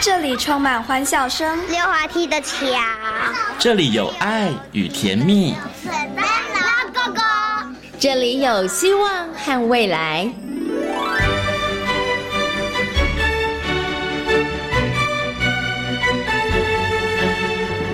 [0.00, 2.54] 这里充满欢笑声，溜滑梯的桥，
[3.58, 7.22] 这里有爱与甜蜜，粉灯笼哥哥，
[7.98, 10.30] 这里有希望和未来。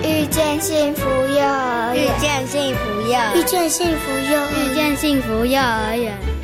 [0.03, 6.34] 遇见幸福幼儿园，遇见幸福幼，遇见幸福幼，遇见幸福幼儿园。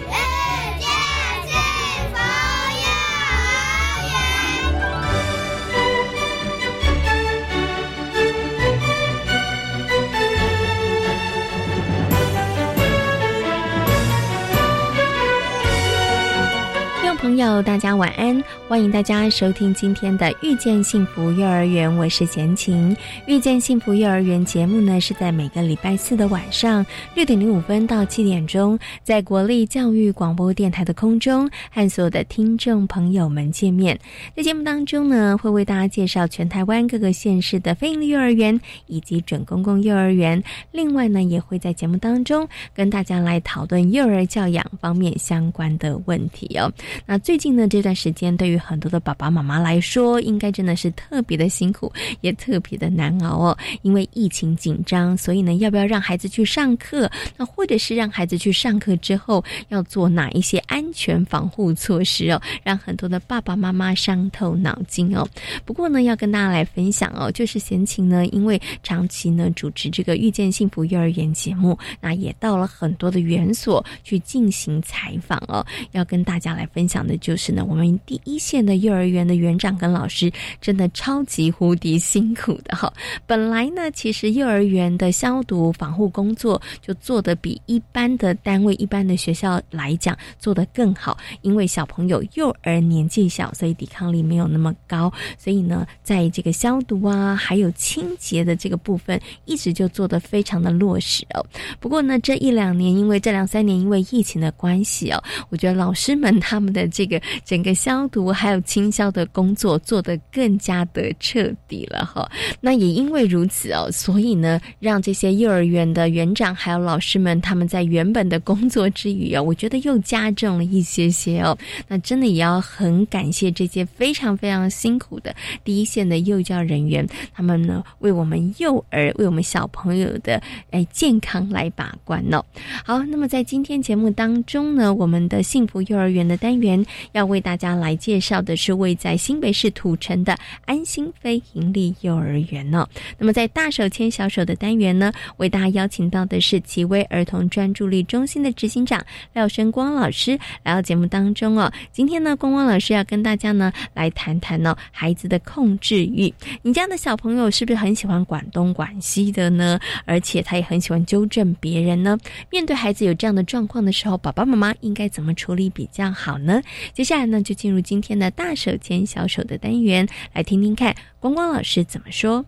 [17.21, 18.43] 朋友，大家晚安！
[18.67, 22.95] 欢迎大家收听今天的《遇见幸福幼儿园》，我是贤琴。
[23.27, 33.99] 《遇见幸福幼儿园》节目呢，是在每个礼拜四的晚上六点零五分到七点钟，在国立教育广播电台的空中和所有的听众朋友们见面。
[34.35, 40.43] 在节目当中呢，会为大家介绍全台湾各个县市的非营利幼儿园以及准公共幼儿园。
[40.71, 46.73] 另外呢，也会在节目当中跟大家来讨论幼儿教养方面相关的问题哦。
[47.11, 53.57] 那最近呢这段时间，对于很多的爸爸妈妈来说，应该真的是特别的辛苦，也特别的难熬哦。
[53.81, 57.11] 因为疫情紧张，所以呢，要不要让孩子去上课？
[57.35, 62.41] 那或者是让孩子去上课之后，要做哪一些安全防护措施哦？
[62.63, 65.27] 让很多的爸爸妈妈伤透脑筋哦。
[65.65, 77.00] 不过呢，要跟大家来分享哦，就是贤琴呢，因为长期呢主持这个遇见幸福幼儿园节目，那也到了很多的园所去进行采访哦，要跟大家来分享。
[77.01, 82.93] 讲的就是呢，我们第一线的幼儿园的园长跟老师真的超级无敌辛苦的哈。
[83.25, 101.43] 本来呢，其实幼儿园的消毒防护工作就做得比一般的单位、一般的学校来讲做得更好，因为小朋友幼儿年纪小，所以抵抗力没有那么高，所以呢，在这个消毒啊，还有清洁的这个部分，一直就做得非常的落实哦。
[101.79, 112.29] 不过呢，这一两年，因为这两三年因为疫情的关系哦，我觉得老师们他们的这个整个消毒还有清消的工作做得更加的彻底了哈。
[112.59, 121.57] 那也因为如此哦，所以呢，让这些幼儿园的园长还有老师们他们在原本的工作之余啊，我觉得又加重了一些些哦。
[121.87, 130.41] 那真的也要很感谢这些非常非常辛苦的第一线的幼教人员，他们呢为我们幼儿为我们小朋友的
[130.71, 132.43] 哎健康来把关哦。
[132.83, 136.80] 好，那么在今天节目当中呢，我们的幸福幼儿园的单元。
[137.11, 142.87] 要为大家来介绍的是位在新北市土城的安心非营利幼儿园哦。
[143.17, 149.03] 那么在大手牵小手的单元呢，为大家邀请到的是奇威儿童专注力中心的执行长
[149.33, 151.71] 廖生光老师来到节目当中哦。
[151.91, 156.33] 今天呢，光光老师要跟大家呢来谈谈哦孩子的控制欲。
[156.61, 159.79] 你家的小朋友是不是很喜欢管东管西的呢？
[160.05, 162.17] 而且他也很喜欢纠正别人呢？
[162.49, 166.61] 面对孩子有这样的状况的时候，爸爸妈妈应该怎么处理比较好呢？
[166.93, 172.45] 接下来呢，就进入今天的大手牵小手的单元，来听听看光光老师怎么说。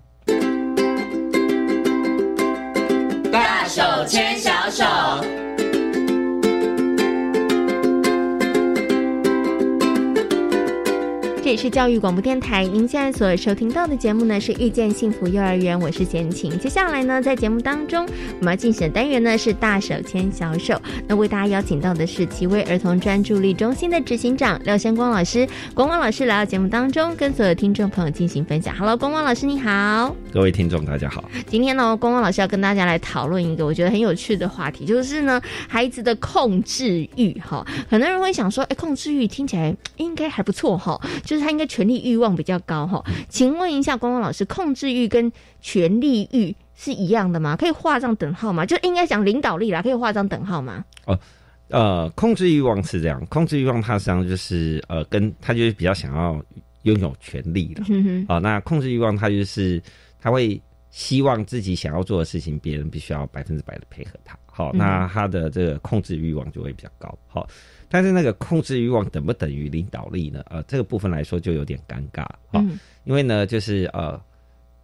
[3.32, 5.43] 大手牵小手。
[11.54, 16.58] 里是教育广播电台，您现在所收听到的节目呢是遇见幸福幼儿园，我是贤琴。
[16.58, 18.08] 接下来呢，在节目当中，
[18.40, 20.82] 我们要进行的单元呢是大手牵小手。
[21.08, 28.76] 那为大家邀请到的是奇威儿童专注力中心的执行长廖先光老师，光光老师来到节目当中，跟所有听众朋友进行分享。
[28.76, 31.24] Hello，光光老师你好，各位听众大家好。
[31.46, 37.40] 今天呢，光光老师要跟大家来讨论一个我觉得很有趣的话题，就是呢孩子的控制欲。
[37.40, 41.00] 哈，很多人会想说，哎，控制欲听起来应该还不错哈。
[41.24, 45.32] 就是他应该权力欲望比较高哈，请问一下光光老师，控制欲跟
[45.62, 47.56] 权力欲是一样的吗？
[47.56, 48.66] 可以画上等号吗？
[48.66, 50.84] 就应该讲领导力啦，可以画上等号吗？
[51.06, 51.20] 哦，
[51.68, 56.42] 呃，控制欲望是这样，控制欲望它实际上就是呃，跟他就是比较想要
[56.84, 57.84] 拥有权力的。
[58.28, 59.82] 哦，那控制欲望他就是
[60.20, 64.38] 他会希望自己想要做的事情，别人必须要百分之百的配合他。
[64.46, 67.18] 好，那他的这个控制欲望就会比较高。
[67.28, 67.48] 好。
[67.94, 70.44] 但是那个控制欲望等不等于领导力呢？
[70.50, 74.20] 呃，这个部分来说就有点尴尬嗯，因为呢，就是呃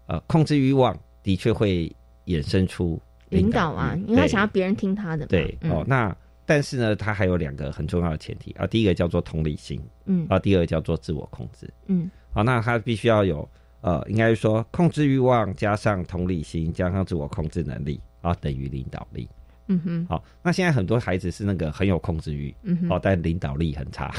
[0.05, 1.91] 呃，控制欲望的确会
[2.27, 5.25] 衍生出领导啊，因为他想要别人听他的。
[5.25, 6.15] 对哦，那
[6.45, 13.49] 但是呢，他还有两个很重要的前提啊，第一个叫做同理心，嗯，啊，第二个叫做自我控制，嗯，好，那他必须要有
[13.81, 19.27] 呃，应该说控制欲望加上同理心加上自我控制能力啊，等于领导力。
[19.69, 24.11] 嗯哼，好，那现在很多孩子是那个很有控制欲，嗯哼，哦，但领导力很差，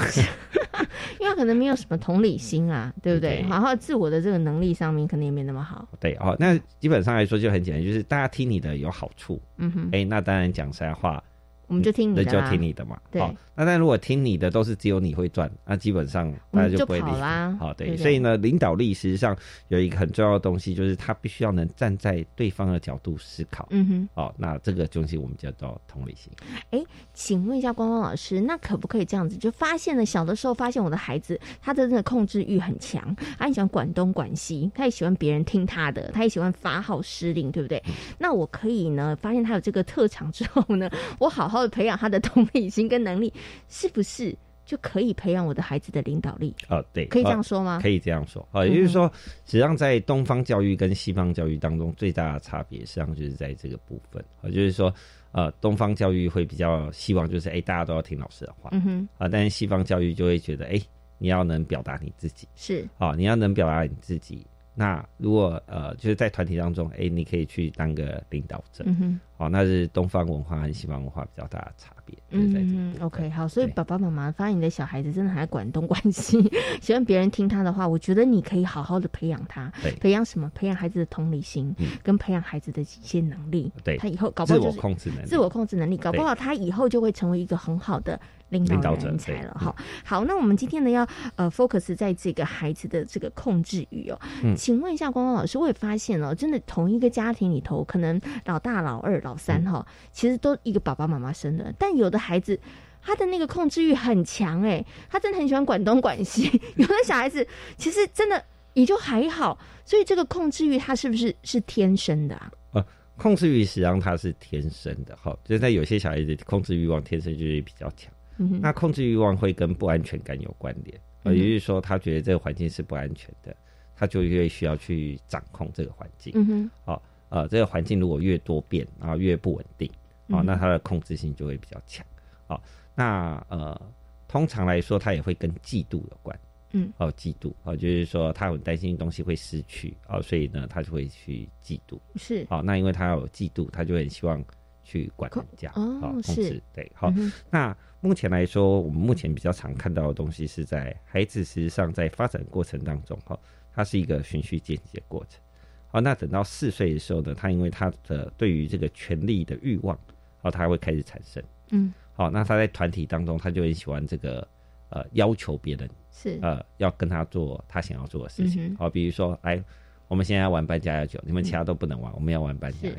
[1.20, 3.44] 因为可能没有什么同理心啊， 对不对？
[3.49, 5.87] 然后自我的这个能力上面可能也没那么好。
[6.00, 11.23] 对哦，那基本上来说就很简单，就是大家听你的有好处，嗯哼，哎，那当然讲实在话，
[11.71, 12.99] 我们就听你的那就，听你的嘛。
[13.13, 19.37] 对好，那但如果听你的都是只有你会赚，那基本上大家就不会理啦好，对，对对所以呢，领导力实际上
[19.69, 23.69] 有一个很重要的东西，就是他必须要能站在对方的角度思考。
[23.71, 26.33] 嗯哼，哦，那这个东西我们叫做同理心。
[26.71, 26.83] 哎
[27.15, 29.37] 请问一下光光老师，那可不可以这样子？
[29.37, 37.81] 就发现了小的时候，发现我的孩子他的那个控制欲很强，他很喜欢管东管西，他也喜欢别人听他的，他也喜欢发号施令，对不对？
[38.19, 40.91] 那我可以呢，发现他有这个特长之后呢，
[41.21, 43.33] 我好好的培养他的 同理心跟能力，
[43.69, 46.55] 是不是就可以培养我的孩子的领导力？
[46.69, 47.81] 哦，对，可以这哦样说吗？
[47.83, 49.11] 可以这样说啊，也就是说，
[49.45, 54.93] 实际上在东方教育跟西方教育当中，最大的差别，实际上就是在这个部分啊，就是说，
[55.33, 60.81] 呃，东方教育会比较希望就是，哎，大家都要听老师的话嗯哼，啊，但是西方教育就会觉得，哎，
[61.19, 64.47] 你要能表达你自己是，啊，你要能表达你自己。
[64.75, 69.21] 那如果呃，就是在团体当中，哎，你可以去当个领导者，嗯哼。
[69.37, 76.39] 好，那是东方文化和西方文化比较大的差别，嗯，OK，好，所以爸爸妈妈发现你的小孩子真的还管东管西，
[76.83, 80.51] 喜欢别人听他的话，我觉得你可以好好的培养他对，培养什么？
[80.55, 81.87] 培养孩子的同理心，嗯。
[82.03, 83.73] 跟培养孩子的一些能力。
[83.83, 83.97] 对。
[83.97, 89.55] 他以后搞不自我好就是控制能力，自我控制能力，搞不好他以后就会成为一个很好的领导人才了。
[89.55, 89.75] 哈，
[90.05, 91.06] 好，那我们今天呢要
[91.37, 94.20] 呃 focus 在这个孩子的这个控制欲哦。
[94.43, 102.58] 嗯请问一下光光老师，我也发现哦，真的同一个家庭里头，可能老大、老二、老三嗯哈、其实都一个爸爸妈妈生的，但有的孩子。
[103.02, 106.43] 他的那个控制欲很强哎、他真的很喜欢管东管西。
[106.76, 107.47] 有的小孩子
[107.79, 108.44] 其实真的
[108.75, 112.52] 也就还好，所以这个控制欲他是不是是天生的啊？
[112.73, 112.87] 呃
[113.17, 118.12] 控制欲实际上它是天生的，哈，就是在有些小孩子控制欲望天生就是比较强。
[118.41, 120.99] 嗯，那控制欲望会跟不安全感有关联，
[121.37, 123.55] 也就是说他觉得这个环境是不安全的，
[123.95, 126.33] 他就越需要去掌控这个环境。
[126.35, 129.87] 嗯哼，好，呃，这个环境如果越多变，然后越不稳定，
[130.29, 132.05] 哦，嗯那他的控制性就会比较强。
[132.47, 132.63] 好，
[132.95, 133.79] 那呃，
[134.27, 136.41] 通常来说，他也会跟嫉妒有关。
[136.73, 141.99] 嗯，哦，嫉妒哦，就是说他很担心东西会失去哦，所以呢，他就会去嫉妒。
[142.17, 144.43] 是，好，那因为他有嫉妒，他就很希望
[144.85, 146.63] 去管人家，哦好控是制。
[146.73, 153.38] 对，好，嗯那目前来说，我们目前比较常看到的东西是在孩子实际上在发展过程当中，哈，
[153.73, 155.41] 它是一个循序渐进的过程。
[155.88, 159.99] 好，那等到四岁的时候呢，他因为他的对于这个权力的欲望，
[160.41, 161.43] 好，他会开始产生。
[161.73, 164.47] 嗯，好，那他在团体当中，他就很喜欢这个
[164.88, 168.75] 呃要求别人是，呃要跟他做他想要做的事情。
[168.76, 169.62] 好，比如说，哎，
[170.08, 172.97] 我们现在要玩扮家家酒，你们其他都不能玩，我们要玩扮家家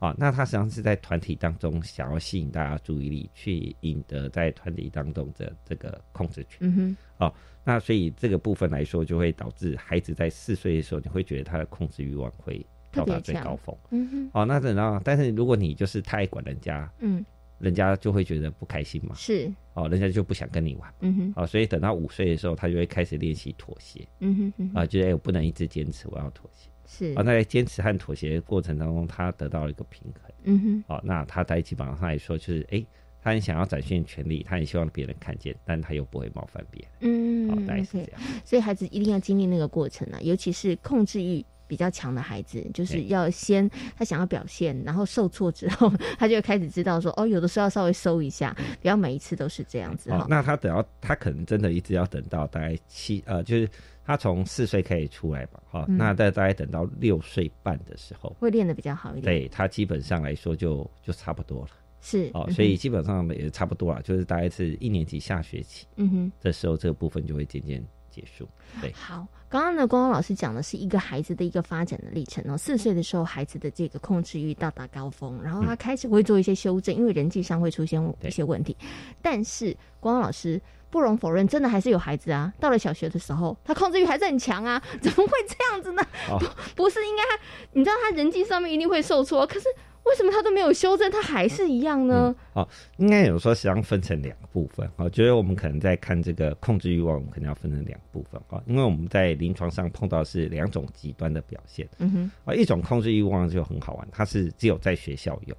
[0.00, 0.06] 酒。
[0.06, 6.58] 好，那他实际上是在团体当中想要吸引大家注意力，去赢得在团体当中的这个控制权。
[6.60, 7.32] 嗯哼，
[7.64, 13.76] 那所以这个部分来说，就会导致孩子在四岁的时候，你会觉得他的控制欲望会到达最高峰。
[13.90, 17.24] 嗯哼，好，那等到，但是如果你就是太爱管人家，嗯，
[17.58, 19.14] 人家就会觉得不开心嘛。
[19.14, 20.94] 是，哦，人家就不想跟你玩。
[21.00, 26.68] 嗯哼，哦，所以等到五岁的时候，他就会开始练习妥协嗯哼嗯哼，啊，就是哎、我不能一直坚持，我要妥协。
[26.86, 30.32] 是啊，，那在坚持和妥协的过程当中，他得到了一个平衡。
[30.44, 32.84] 嗯哼，好，那他在基本上来说，就是哎、
[33.20, 36.90] 他很想要展现权利，他很希望别人看见，但他又不会冒犯别人。
[37.00, 37.98] 嗯好，大概是这。
[37.98, 38.20] 样。
[38.44, 53.68] 所以孩子一定要经历那个过程啊，尤其是控制欲比较强的孩子，就是要先他想要表现，然后受挫之后， 他就会开始知道说，哦，有的时候要稍微收一下，不要每一次都是这样子哦，那他等到他可能真的一直要等到大概七呃，就是
[54.06, 61.68] 他从四岁开始出来吧，哈、嗯那在大概等到六岁半的时候，会练得比较好一点，，对他基本上来说就就差不多了。
[62.00, 66.32] 是，哦，嗯所以基本上也差不多了，就是大概是一年级下学期嗯哼。
[66.40, 68.48] 的时候，这个部分就会渐渐结束。
[68.80, 72.56] 对，好，刚刚呢，光光老师讲的是一个孩子的一个发展的历程哦。
[72.56, 78.76] 四岁的时候，孩子的这个控制欲到达高峰，然后他开始会做一些修正，因为人际上会出现一些问题。
[79.20, 86.02] 但是光光老师不容否认，真的还是有孩子啊，到了小学的时候，他控制欲还是很强啊， 怎么会这样子呢？
[86.30, 89.66] 哦不不是应该他，你知道他人际上面一定会受挫，可是
[90.04, 92.34] 为什么他都没有修正，他还是一样呢？
[92.54, 92.66] 哦，
[92.98, 94.88] 应该有说实际上分成两部分。
[94.96, 105.56] 我、觉得我们可能在看这个控制欲望，我们可能要分成两部分啊、哦，因为我们在临床上碰到是两种极端的表现嗯哼，啊、一种控制欲望就很好玩，它是只有在学校有，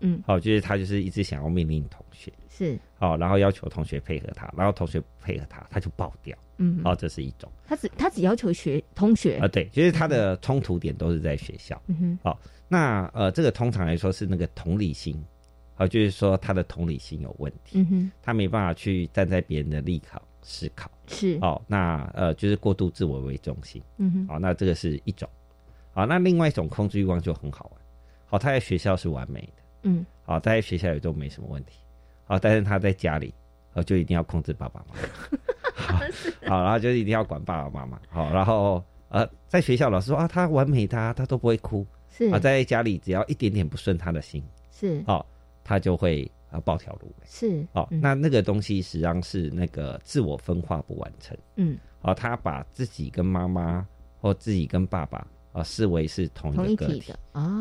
[0.00, 6.76] 嗯，好、就是他就是一直想要命令同学，是，好、然后要求同学配合他，然后同学配合他，他就爆掉，嗯。
[6.78, 7.50] 哼，好、这是一种。
[7.66, 9.38] 他只他只要求学同学。
[9.38, 11.80] 啊、，对，就是他的冲突点都是在学校。
[11.86, 12.36] 嗯哼，
[12.68, 15.22] 那呃，这个通常来说是那个同理心。
[15.76, 25.28] 啊，就是说他的同理心有问题，嗯哼，他没办法去站在别人的立考思考，是，哦，那呃就是过度自我为中心，嗯哼，好，那这个是一种，
[25.92, 27.82] 好，那另外一种控制欲望就很好玩，
[28.24, 31.78] 好，他在学校是完美的，嗯，好，他在学校也都没什么问题，
[32.24, 33.32] 好，但是他在家里，
[33.72, 34.94] 呃，就一定要控制爸爸妈
[35.92, 42.26] 妈，好，然后就一定要管爸爸妈妈，好，然后呃，在学校老师说啊，他完美他，他都不会哭，是。
[42.30, 45.24] 啊，在家里只要一点点不顺他的心，是，哦，
[45.62, 53.86] 他就会啊暴跳如雷，是，哦，那那个东西实际上是那个自我分化不完成，嗯，哦，他把自己跟妈妈
[54.20, 55.24] 或自己跟爸爸
[55.56, 57.12] 啊视为是同同一一个个体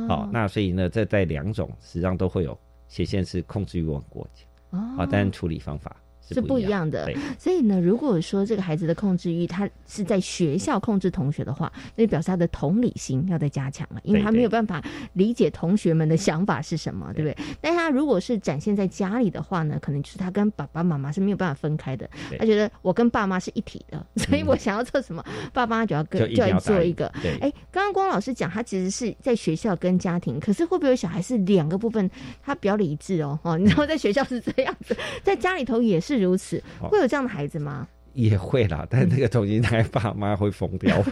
[0.07, 2.57] 好，那所以呢，这在两种实际上都会有
[2.89, 5.95] 显现是控制欲望过强哦啊，但处理方法
[6.29, 7.05] 是不一样的，
[7.37, 17.45] 所以呢，如果说这个孩子的控制欲，他是在学校控制同学的话，那就表示他的同理心要再加强了，因为他没有办法理解同学们的想法是什么，对不对？
[17.61, 27.07] 但他如果是展现在家里的话呢，可能就是他跟爸爸妈妈是没有办法分开的，他觉得我跟爸妈是一体的，所以我想要做什么，爸妈就要跟就要做一个。
[27.39, 32.09] 哎，刚刚光老师讲，他其实是在学校跟家庭，可是会不会有小孩是两个部分，
[32.41, 33.37] 他比较理智哦？
[33.43, 37.87] 哦，你知道在学校是这样子， 在家里头也是如此，哦会有这样的孩子吗？
[38.13, 41.03] 也会啦，但那个东西大概爸妈会疯掉？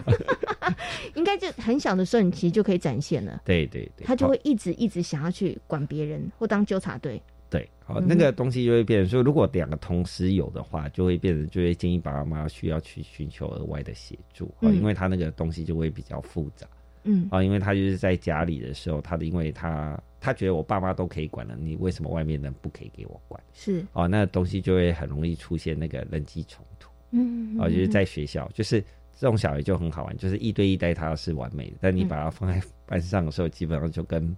[1.14, 7.20] 应该就很小的时候，你其实就可以展现了，对对对，他就会一直一直想要去管别人或当纠察队。
[7.50, 16.66] 对，好，嗯那个东西就会变成说，如果两个同时有的话，就会变成就会建议爸爸妈妈需要去寻求额外的协助，因为他那个东西就会比较复杂
[17.04, 17.28] 嗯。
[17.30, 23.40] 啊，因为他就是在家里的时候，他的因为他他觉得我爸妈都可以管了，你为什么外面人不可以给我管？
[23.52, 26.90] 是，哦，那东西就会很容易出现那个人际冲突。
[27.12, 28.80] 嗯啊，就是在学校，就是
[29.16, 34.36] 这种小孩就很好玩，就是一对一带他是完美的，但你把他放在班上的时候，基本上就跟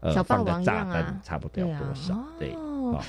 [0.00, 3.02] 呃放个炸弹差不多多少，对，哦哦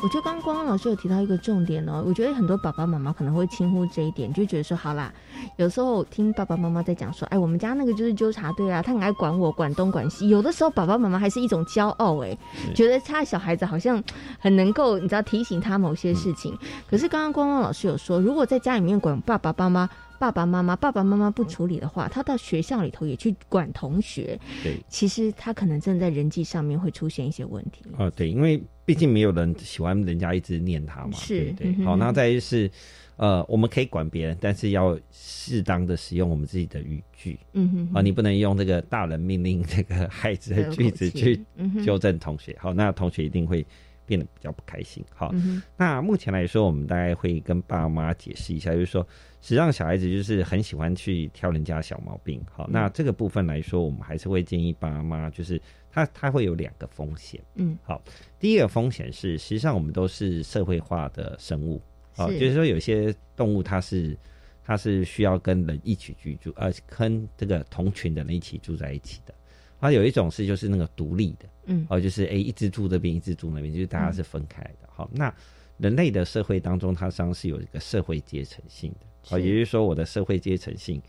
[0.00, 5.12] 我觉得刚刚光光老师有提到一个重点哦，我觉得很多爸爸妈妈可能会轻忽这一点，就觉得说好啦，
[5.56, 10.28] 有时候听爸爸妈妈在讲说，哎，我们家那个就是纠察队啊，他很爱管我，管东管西。
[10.28, 12.38] 有的时候爸爸妈妈还是一种骄傲，哎，
[12.76, 14.00] 觉得他小孩子好像
[14.38, 16.56] 很能够，你知道提醒他某些事情。
[16.88, 19.90] 可是刚刚光光老师有说，如果在家里面管爸爸妈妈。
[20.18, 24.76] 爸爸妈妈，爸爸妈妈不处理的话，他到学校里头也去管同学，对。
[24.88, 27.82] 其实他可能真的在人际上面会出现一些问题。
[27.96, 32.70] 哦，对，因为毕竟没有人喜欢人家一直念他嘛，是对好，那再就是，
[33.16, 37.38] 呃，我们可以管别人，但是要适当的使用我们自己的语句。
[37.52, 41.40] 嗯哼啊，你不能用这个大人命令这个孩子的句子去
[41.84, 43.64] 纠正同学，好，那同学一定会
[44.06, 45.04] 变得比较不开心。
[45.14, 49.06] 好，嗯那目前来说，我们大概会跟爸妈解释一下，就是说，
[49.40, 52.40] 实际上小孩子就是很喜欢去挑人家小毛病。
[52.50, 57.40] 好，嗯那这个部分来说，我们还是会建议爸妈，就是他他会有两个风险。
[57.54, 58.02] 嗯，好，
[58.38, 61.80] 第一个风险是，实际上我们都是社会化的生物，
[62.14, 64.18] 好，是就是说有些动物它是
[64.64, 69.32] 它是需要跟人一起居住，呃，跟这个同群的人一起住在一起的。
[69.80, 74.88] 它，有一种是就是那个独立的，嗯哦，就是诶，一只住这边，一只住那边，就是大家是分开的。
[74.88, 75.32] 好，那
[75.76, 81.02] 人类的社会当中，它实际上是有一个社会阶层性的，哦，是也就是说，我的社会阶层性，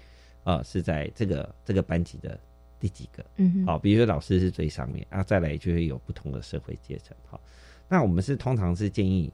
[0.43, 2.39] 啊，是在这个这个班级的
[2.79, 3.25] 第几个？
[3.37, 7.15] 嗯哼，好，比如说老师是最上面啊，再来就会有不同的社会阶层。
[7.27, 7.39] 好，
[7.87, 9.31] 那我们是通常是建议，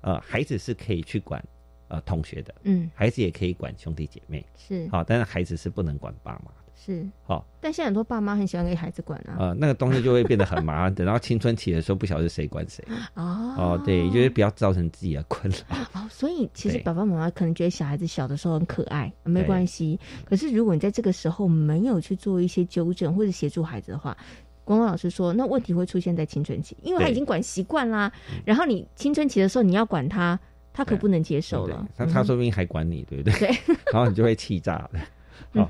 [0.00, 1.42] 呃，孩子是可以去管
[1.88, 6.61] 呃同学的，嗯，孩子也可以管兄弟姐妹，是好，但是孩子是不能管爸妈的。
[6.84, 9.36] 是，好，但现在很多爸妈很喜欢给孩子管啊。
[9.38, 12.84] 呃，那个东西就会变得很麻烦， 等到青春期的时候，不晓得谁管谁。
[13.14, 15.76] 哦哦，对，就是不要造成自己的困扰。
[15.94, 19.98] 哦，所以其实爸爸妈妈可能觉得小孩子小的时候很可爱，没关系。
[20.24, 24.16] 可是如果你在这个时候没有去做一些纠正或者协助孩子的话，
[24.64, 28.10] 光光老师说，那问题会出现在青春期，因为他已经管习惯啦。
[28.44, 30.38] 然后你青春期的时候你要管他，
[30.72, 31.86] 他可不能接受了。
[31.96, 33.38] 他他说不定还管你，对不对？
[33.38, 33.48] 对，
[33.92, 35.00] 然后你就会气炸了。
[35.54, 35.68] 好，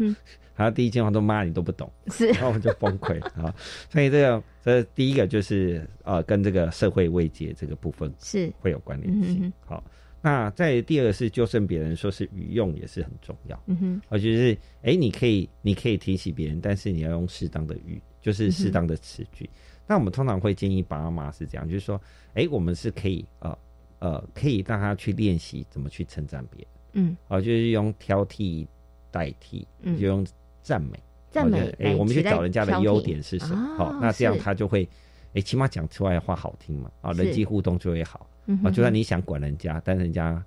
[0.52, 3.54] 嗯哼，然后第一句话都骂你都不懂，是然后我们就崩溃啊。
[3.90, 9.52] 所以这个这第一个就是呃，跟这个社会慰藉这个部分是，会有关联性。
[9.64, 9.82] 好，
[10.21, 13.62] 那在第二个是纠正别人，说是语用也是很重要。
[13.66, 19.49] 嗯哼，我就是哎，你可以你可以提起别人，但是你要用适当的语，就是适当的词句。
[19.85, 22.00] 那我们通常会建议爸妈是这样，就是说，
[22.35, 23.59] 哎，我们是可以呃
[23.99, 28.66] 呃，可以让他去练习怎么去称赞别人，嗯，哦，就是用挑剔
[29.11, 30.25] 代替，嗯就用
[30.62, 30.99] 赞美，
[31.31, 33.57] 赞美哎，我们去找人家的优点是什么？
[33.57, 34.88] 啊好，那这样他就会，
[35.35, 38.26] 哎，起码讲出来的话好听嘛，啊，是人际互动就会好。
[38.64, 40.42] 啊，就算你想管人家，但人家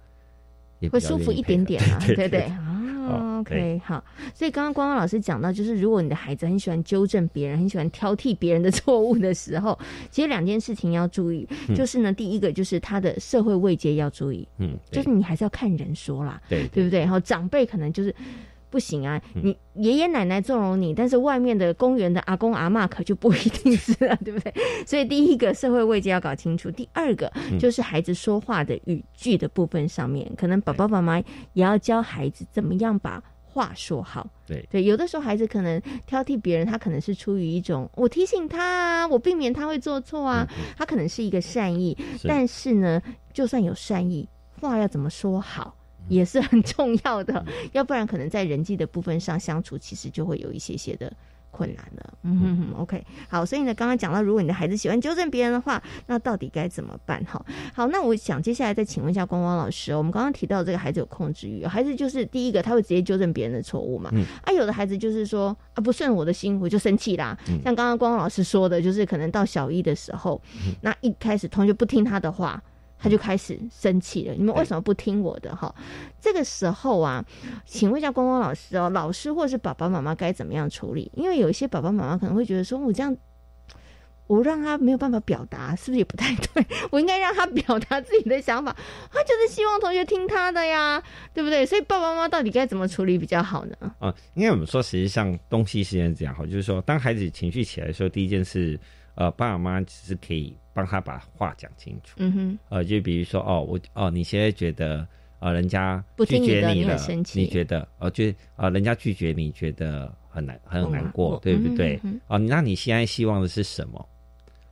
[0.80, 2.52] 也会舒服一点点啊，对对对
[3.40, 4.04] ，OK，好。
[4.34, 9.80] 所以刚刚光光老师讲到，就是如果你的孩子很喜欢纠正别人，很喜欢挑剔别人的 错误的时候，
[10.12, 17.00] 其实两件事情要注意，就是呢，第一个就是他的社会位阶要注意，嗯，就是你还是要看人说啦，对，对不对？
[17.00, 18.14] 然后长辈可能就是。
[18.76, 19.22] 不行啊！
[19.34, 24.54] 你爷爷奶奶纵容你，但是外面的公园的阿公阿妈可就不一定是了， 对不对？
[24.86, 31.18] 所以第一个社会位置要搞清楚，第二个就是孩子说话的语句的部分上面，可能爸爸妈妈
[31.54, 34.28] 也要教孩子怎么样把话说好。
[34.46, 40.46] 对对，有的时候孩子可能挑剔别人，他可能是出于一种我提醒他啊，我避免他会做错啊，
[40.78, 43.02] 他可能是一个善意，但是呢，
[43.32, 44.28] 就算有善意，
[44.60, 45.74] 话要怎么说好？
[46.08, 51.12] 也是很重要的，要不然可能在人际的部分上相处，其实就会有一些些的
[51.52, 52.14] 困难了。
[52.24, 57.24] 嗯哼哼，OK，好，所以呢，刚刚讲到，如果你的孩子喜欢纠正别人的话，那到底该怎么办？
[57.26, 57.44] 哈，
[57.74, 64.10] 好，那我想接下来再请问一下光光老师，我们刚刚提到这个孩子有控制欲，孩子就是第一个他会直接纠正别人的错误嘛？
[64.14, 67.38] 嗯，啊，有的孩子就是说啊，不顺我的心，我就生气啦。
[67.64, 70.42] 像刚刚光光老师说的，就是可能到小一的时候，
[70.82, 72.62] 那一开始同学不听他的话。
[73.06, 75.56] 他就开始生气了，你们为什么不听我的？
[75.56, 75.74] 哈，
[76.20, 77.24] 这个时候啊，
[77.64, 81.12] 请问一下光光老师哦，老师或是爸爸妈妈该怎么样处理？
[81.14, 83.16] 因为有一些爸爸妈妈可能会觉得说，我这样，
[84.26, 86.66] 我让他没有办法表达，是不是也不太对？
[86.90, 88.76] 我应该让他表达自己的想法，
[89.12, 91.00] 他就是希望同学听他的呀，
[91.32, 91.64] 对不对？
[91.64, 93.76] 所以爸爸妈妈到底该怎么处理比较好呢？
[94.00, 98.80] 啊，因为我们说，实际上东西是这样好，就是说，当孩子情绪起来的时候，第一件事，
[99.14, 100.58] 呃，爸爸妈妈只是可以。
[100.76, 102.16] 帮他把话讲清楚。
[102.18, 105.08] 嗯哼，呃，就比如说，哦，我哦，你现在觉得，
[105.40, 106.98] 呃，人家拒绝你了，
[107.34, 108.26] 你觉得，呃，就
[108.58, 111.98] 呃，人家拒绝你觉得很难，很难过，对不对？
[112.28, 114.10] 哦，那你现在希望的是什么？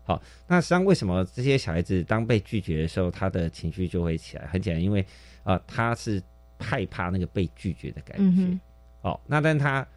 [0.04, 4.46] 好，那实际上为什么这些小孩子当被拒绝的时候，他的情绪就会起来？
[4.48, 5.06] 很简单，因为
[5.44, 6.22] 啊，他是
[6.60, 8.24] 害怕那个被拒绝的感觉。
[9.04, 9.88] 哦，那但他。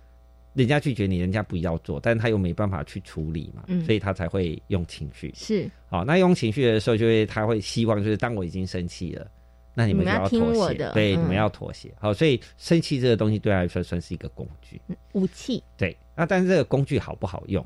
[0.56, 5.30] 人家拒绝你，人家不要做，但是他又没办法去处理嘛，所以他才会用情绪。
[5.36, 9.26] 是，好，那用情绪的时候，就会他会希望，就是当我已经生气了，
[9.74, 11.92] 那你们就要妥协，对，你们要妥协。
[12.00, 14.80] 好，所以生气这个东西对他来说算是一个工具，
[15.12, 15.62] 武器。
[15.76, 17.64] 对，那但是这个工具好不好用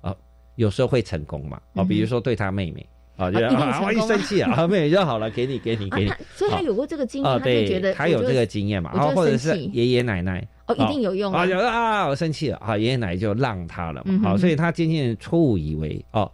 [0.00, 0.12] 啊？
[0.56, 2.84] 有时候会成功嘛，哦，比如说对他妹妹。
[3.16, 6.12] 啊，就啊，万一生气啊，没有就好了，给你，给你，给你。
[6.34, 10.46] 所以他有过这个经验，他就觉得他有这个经验嘛，然后或者是爷爷奶奶。
[10.66, 16.30] 哦，一定有用啊，有啊，我生气了啊，爷爷奶奶就让他了嘛，好，所以他渐渐错误以为哦，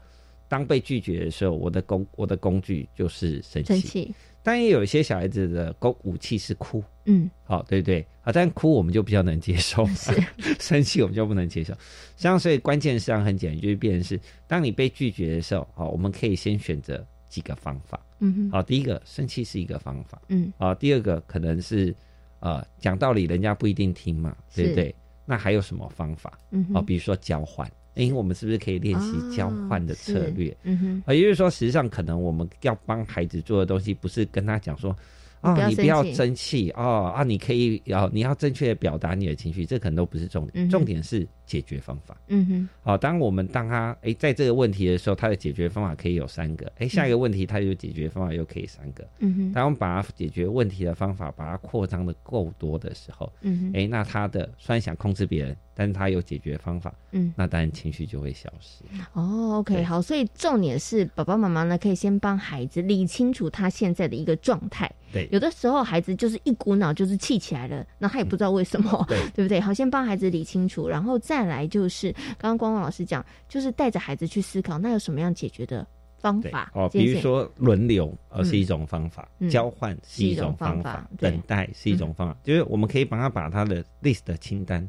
[0.49, 4.15] 当被拒绝的时候，我的工我的工具就是生气。
[4.49, 10.11] 但也有一些小孩子的攻武器是哭，嗯，好，对对，好，但哭我们就比较能接受， 是。
[10.59, 11.75] 生气我们就不能接受。
[12.17, 21.95] 像所以关键实际上很简单，就是变成是，当你被拒绝的时候，好，我们可以先选择几个方法，嗯哼，好，第一个生气是一个方法，嗯，啊，第二个可能是
[22.41, 24.95] 呃讲道理，人家不一定听嘛，对不对？
[25.27, 26.39] 那还有什么方法？
[26.53, 27.71] 嗯，啊，比如说交换。
[27.99, 30.57] 哎，我们是不是可以练习交换的策略？
[30.63, 34.97] 嗯哼，啊，也就是说，实际上可能我们要帮孩子做的东西，不是跟他讲说。
[35.41, 37.13] 啊，你不要生气哦！
[37.15, 42.21] 啊，你可以要你要正确的表达你的情绪，这可能都不是重点，重点是解决方法。
[42.27, 49.09] 嗯哼，好，当我们当他哎在这个问题的时候，他的解决方法可以有三个，哎，下一个问题他有解决方法又可以三个。
[49.21, 58.83] 嗯哼，当我们把它解决问题的方法把它扩张的够多的时候，嗯哼，哎，那他的虽然想控制别人，但是他有解决方法，嗯，那当然情绪就会消失。
[59.13, 64.91] 哦，OK，好，所以重点是爸爸妈妈呢可以先帮孩子理清楚他现在的一个状态。
[65.13, 69.61] 对，有的时候孩子就是一股脑就是气起来了，那他也不知道为什么， 对对不对？
[69.61, 75.87] 好，先帮孩子理清楚，然后再来就是刚刚光光老师讲，就是带着孩子去思考，那有什么样解决的
[76.19, 76.73] 方法？
[76.75, 82.37] 哦，比如说轮流，呃，是一种方法；交换是一种方法；等待是一种方法。
[82.43, 84.87] 就是我们可以帮他把他的 list 的清单，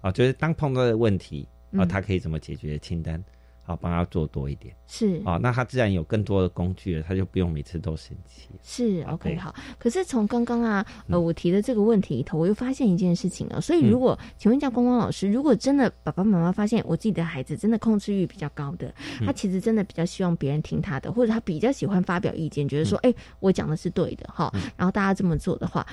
[0.00, 3.22] 啊，就是当碰到的问题啊，他可以怎么解决清单。
[3.62, 8.48] 好，帮他做多一点是啊，那他自然有更多的工具了，他就不用每次都生气。
[8.62, 13.60] 是 OK 好，可是从刚刚啊，呃，我提的这个问题里头，我又发现一件事情啊。
[13.60, 18.90] 所以，如果请问一下光光老师，如果真的爸爸妈妈发现我自己的孩子真的控制欲比较高的，
[19.26, 25.86] 他其实真的比较希望别人听他的，或者他比较喜欢发表意见，觉得说，哎，我讲的是对的哈，然后大家这么做的话。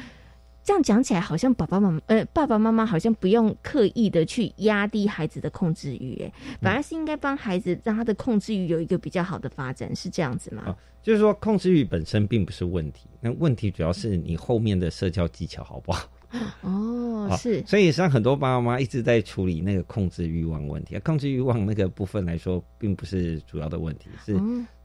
[0.65, 10.75] 这样讲起来，好像爸爸妈妈，呃，爸爸妈妈好像不用刻意的去压低孩子的控制欲，哎，反而是应该帮孩子让他的控制欲有一个比较好的发展，是这样子吗？
[11.04, 16.10] 就是说，控制欲本身并不是问题，那问题主要是你后面的社交技巧好不好？
[16.62, 17.63] 哦，是。
[17.67, 24.36] 所以实际上，很多爸爸妈妈一直在处理那个控制欲望问题，控制欲望那个部分来说，并不是主要的问题，是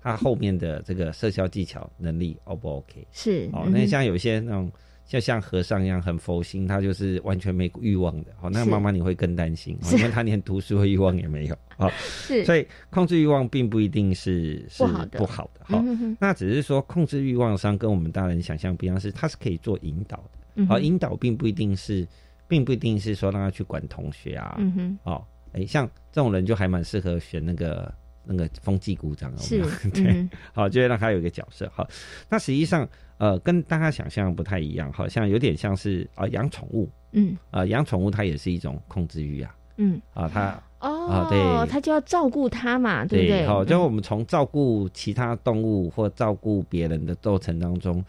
[0.02, 3.08] 他后面的这个社交技巧能力 O 不 OK？
[3.12, 3.48] 是。
[3.54, 4.70] 哦，那像有些那种。
[5.10, 8.30] 就像和尚一样很佛心，他就是完全没欲望的。
[8.40, 11.58] 好，那是妈妈你会更担心，因为他连读书的欲望也没有。
[11.76, 15.62] 好，是，所以控制欲望并不一定是是不好的不好的。
[15.64, 20.64] 好，嗯那只是说控制欲望上跟我们大人想象不一样，是他是可以做引导的。
[20.66, 22.06] 好，嗯哼引导并不一定是，
[22.46, 24.54] 并不一定是说让他去管同学啊。
[24.60, 27.92] 嗯哼，哦，哎，像这种人就还蛮适合选那个
[28.30, 31.70] 那个风纪股长，有没是有， 对，好，就会让他有一个角色。
[31.74, 31.86] 好，
[32.28, 32.88] 那实际上
[33.18, 36.88] 呃，跟大家想象不太一样，好像有点像是啊养宠物。
[37.12, 37.36] 嗯。
[37.50, 39.54] 啊，养宠物它也是一种控制欲啊。
[39.76, 41.70] 嗯，啊，它哦，对。
[41.70, 43.46] 他就要照顾它嘛，对不对？
[43.46, 48.02] 好，就嗯我们从照顾其他动物或照顾别人的过程当中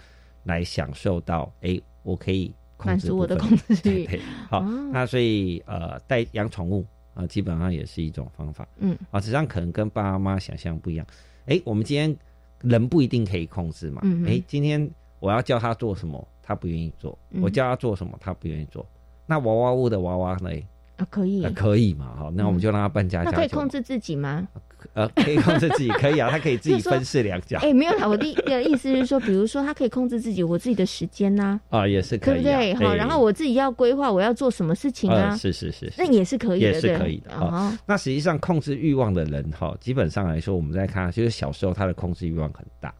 [0.43, 2.53] 来享受到，哎，我可以
[2.83, 4.89] 满足我的控制欲， 好，哦。
[4.93, 8.67] 那所以呃，带养宠物啊、基本上也是一种方法。
[8.77, 11.05] 嗯，啊，实际上可能跟爸妈想象不一样。
[11.45, 12.15] 哎，我们今天
[12.61, 14.01] 人不一定可以控制嘛。
[14.03, 18.85] 嗯哼哎，今天我要叫他做什么，他不愿意做；嗯我叫他做什么，他不愿意做。
[19.25, 20.49] 那娃娃屋的娃娃呢？
[20.97, 21.43] 啊，可以。
[21.43, 22.13] 呃，可以嘛？
[22.17, 23.47] 好，那我们就让他搬家那可以。
[23.47, 24.47] 控制自己吗？
[24.93, 27.59] 呃， 可以控制自己，可以啊，他可以自己 分饰两角。
[27.59, 32.85] 哎，没有啦，我的的意思是说，比如说他可以控制自己我自己的时间呐， 啊，也是可以、啊，对不对？
[32.87, 35.93] 好，哎然后我自己要规划我要做什么事情啊呃，，是是是是。
[35.99, 42.93] 那也是可以的，也是对可以的哦，那实际上控制欲望的人哈，基本上来说，我们在看，就是小时候他的控制欲望很大，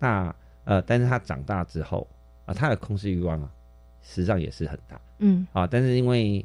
[0.00, 0.34] 那
[0.64, 2.06] 呃，但是他长大之后
[2.44, 3.48] 啊，他的控制欲望啊，
[4.02, 5.00] 实际上也是很大。
[5.20, 5.46] 嗯。
[5.52, 6.44] 啊，但是因为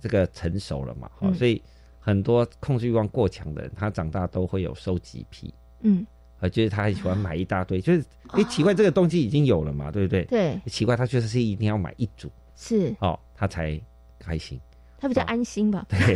[0.00, 1.62] 这个成熟了嘛，哈、嗯所以
[1.98, 5.52] 很多控制欲望过强的人，他长大都会有收集癖。
[5.80, 6.06] 嗯，
[6.40, 10.24] 呃，就是他很喜欢买一大堆，就是哎、奇怪，这个东西已经有了嘛，对不对？
[10.24, 13.80] 对，奇怪，他确实是一定要买一组是哦，他才
[14.18, 14.58] 开心。
[14.98, 15.86] 他比较安心吧？
[15.88, 16.14] 对，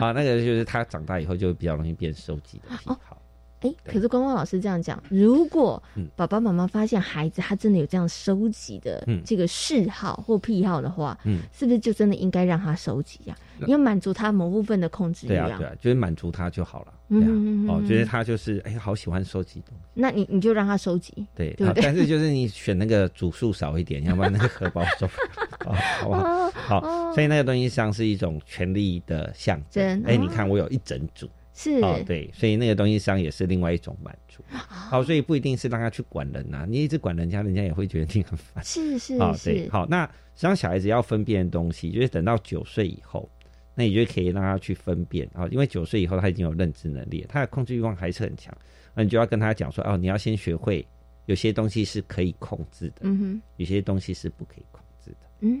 [0.00, 3.20] 啊，那个就是他长大以后就比较容易变收集的癖好。
[3.60, 13.36] 哎，可是光光老师这样讲，如果嗯爸爸妈妈发现孩子他真的有这样收集的嗯这个嗜好或癖好的话，嗯，是不是就真的应该让他收集呀？
[13.66, 16.92] 你要满足他某部分的控制欲对啊，对啊，就是满足他就好了。
[17.08, 19.82] 对啊，嗯哦，觉得他就是哎，好喜欢收集东西。
[19.94, 25.08] 那你你就让他收集，对，对不对啊但是就是你选那个组数少一点， 要不然那个荷包重，
[25.66, 26.22] 哦，好不好？
[26.22, 26.80] 哦好，
[27.14, 29.84] 所以那个东西上是一种权力的象征。
[30.04, 31.28] 哎，真哦你看我有一整组。
[31.58, 34.44] 是哦，对，所以那个东西上也是另外一种满足。
[34.48, 38.62] 好，所以不一定是让他去管人呐、你一直管人家，人家也会觉得你很烦。
[38.62, 43.28] 是是啊，是对，，好，那实际上小孩子要分辨的东西，就是等到九岁以后，
[43.74, 48.56] 那你就可以让他去分辨啊，因为九岁以后他已经有认知能力了，他的控制欲望还是很强，
[48.94, 50.86] 那你就要跟他讲说，哦，你要先学会
[51.26, 55.26] 有些东西是可以控制的，嗯哼，有些东西是不可以控制的。
[55.40, 55.60] 嗯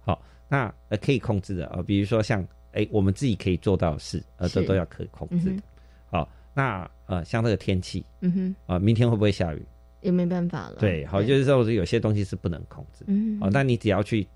[0.00, 2.46] 好，那呃可以控制的啊、比如说像
[2.78, 4.60] 哎我们自己可以做到的事，呃是。
[4.60, 5.62] 这都要可以控制嗯的。
[6.10, 9.66] 好，那呃像这个天气嗯哼，啊、明天会不会下雨？
[10.00, 13.04] 也没办法了，对，好，就是说有些东西是不能控制。
[13.08, 13.36] 嗯。
[13.40, 14.26] 哦，那你只要去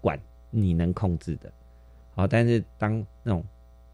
[0.00, 0.18] 管
[0.50, 1.52] 你能控制的，
[2.14, 3.44] 好，但是当那种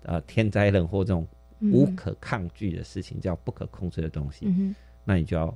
[0.05, 1.27] 呃天灾人祸这种
[1.61, 5.55] 无可抗拒的事情，叫不可控制的东西，嗯，那你就要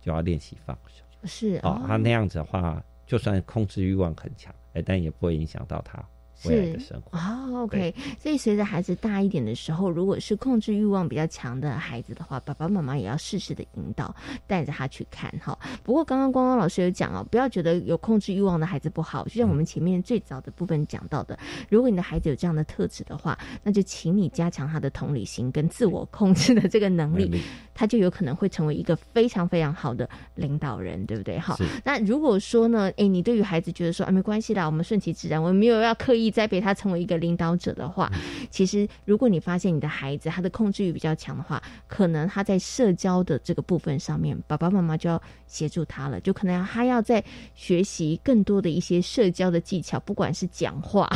[0.00, 1.04] 就要练习放手。
[1.26, 6.04] 是哦，他那样子的话，就算控制欲望很强，哎，但也不会影响到他
[6.46, 7.18] 未来的生活。
[7.18, 14.14] 哦，OK，所以随着孩子大一点的时候，如果是控制欲望比较强的孩子的话，爸爸妈妈也要适时的引导，
[14.46, 15.58] 带着他去看哈。
[15.82, 27.42] 不过刚刚光光老师有讲哦，不要觉得有控制欲望的孩子不好，就像我们前面最早的部分讲到的，如果你的孩子有这样的特质的话，那就请你加强他的同理心跟自我控制的这个能力， 能力
[27.74, 31.38] 他就有可能会成为一个非常非常好的领导人，对不对？
[31.38, 38.10] 好，那如果说呢，哎，你对于孩子觉得说啊，没关系啦，我们顺其自然，我们没有要刻意栽培他成为一个领导者的话，
[38.50, 47.22] 其实如果你发现你的孩子他的控制欲比较强的话，可能他在社交的这个部分上面，爸爸妈妈就要协助他了，就可能他要在
[47.54, 51.10] 学习更多的一些社交的技巧，不管是讲话，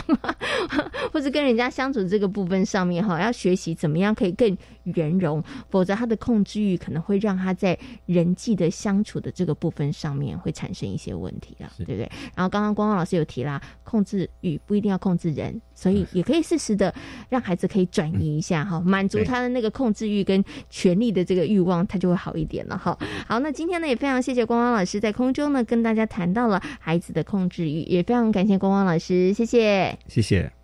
[1.13, 4.57] 或者跟人家相处这个部分上面哈，要学习怎么样可以更
[4.95, 12.11] 圆融，否则他的控制欲可能会让他在人际的相处的这个部分上面会产生一些问题了，对不对？
[12.35, 16.93] 然后刚刚光光老师有提啦，控制欲不一定要控制人，所以也可以适时的
[17.29, 22.97] 让孩子可以转移一下哈，满足他的那个控制欲跟权力的这个欲望，他就会好一点了哈。
[23.27, 29.99] 好，那今天呢也非常谢谢光光老师在空中呢跟大家谈到了孩子的控制欲，也非常感谢光光老师，谢谢。
[30.07, 30.58] 谢谢。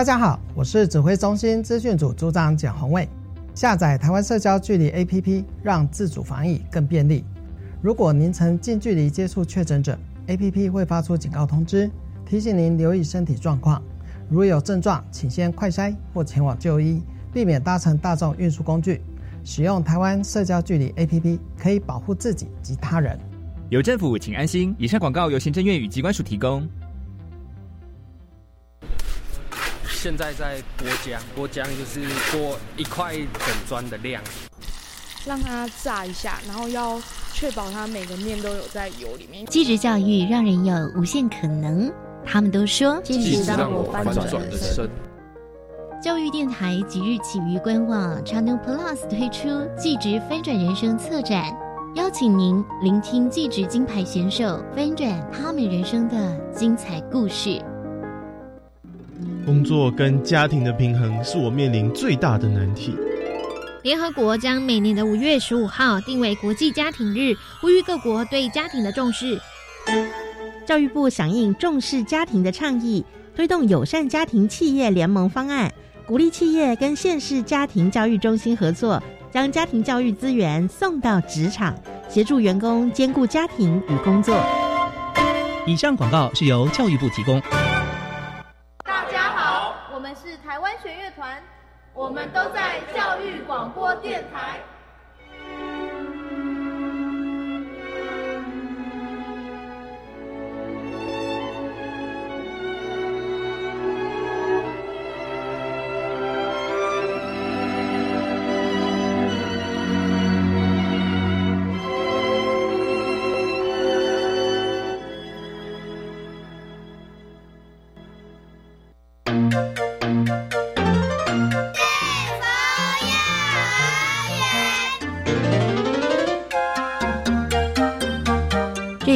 [0.00, 3.06] 大家好，我是指挥中心资讯组组长简宏伟。
[3.54, 7.22] 下载台湾社交距离 APP，让自主防疫更便利。
[7.82, 11.90] 如果您曾近距离接触确诊者，APP 会发出警告通知，
[12.24, 13.82] 提醒您留意身体状况。
[14.30, 19.02] 如有症状，请先快筛或前往就医，避免搭乘大众运输工具。
[19.44, 23.20] 使用台湾社交距离 APP 可以保护自己及他人。
[23.68, 24.74] 有政府，请安心。
[24.78, 26.66] 以上广告由行政院与机关署提供。
[30.02, 32.00] 现在在剥浆，剥浆就是
[32.32, 34.22] 剥一块整砖的量，
[35.26, 36.98] 让它炸一下，然后要
[37.34, 39.44] 确保它每个面都有在油里面。
[39.44, 41.92] 继职教育让人有无限可能，
[42.24, 44.88] 他们都说继职让我翻转人生。
[46.02, 51.54] 教育电台即日起于官网 Channel Plus 推出继职翻转人生策展，
[51.94, 57.62] 邀请您聆听继职金牌选手翻转他们人生的精彩故事。
[59.50, 62.94] 工作跟家庭的平衡是我面临最大的难题。
[63.82, 69.40] 联合国将每年的五月十五号定为国际家庭日，呼吁各国对家庭的重视。
[70.64, 75.68] 教育部响应重视家庭的倡议，推动友善家庭企业联盟方案，
[76.06, 81.74] 鼓励企业跟县市家庭教育中心合作，将家庭教育资源送到职场，
[82.08, 84.40] 协助员工兼顾家庭与工作。
[85.66, 87.42] 以上广告是由教育部提供。
[92.00, 94.58] 我们都在教育广播电台。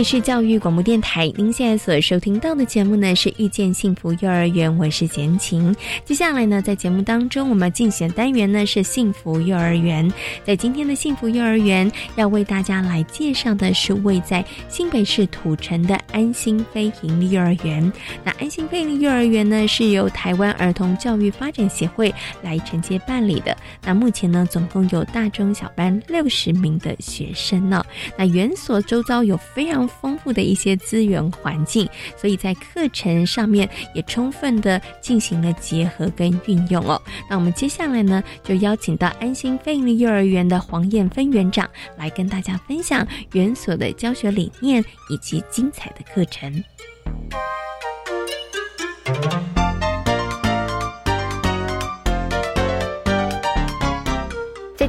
[0.04, 5.74] 是教育广播电台，您现在所收听到的节目呢是遇见幸福幼儿园，我是简晴。
[6.04, 10.12] 接下来呢，在节目当中，我们进行单元呢是幸福幼儿园。
[10.44, 17.90] 在今天的幸福幼儿园，要为大家来介绍的是位在新北市土城的安心非营利幼儿园。
[18.22, 23.56] 那安心非营利幼儿园呢，是由台湾儿童教育发展协会来承接办理的。
[23.82, 27.82] 那目前呢，总共有大中小班六十名的学生呢。
[28.18, 37.00] 那园所周遭有非常丰富的一些资源环境，所以在课程上面也充分的进行了结合跟运用哦。
[37.28, 46.62] 那我们接下来呢，就邀请到安心飞利幼儿园的黄燕芬园长来跟大家分享园所的教学理念以及精彩的课程。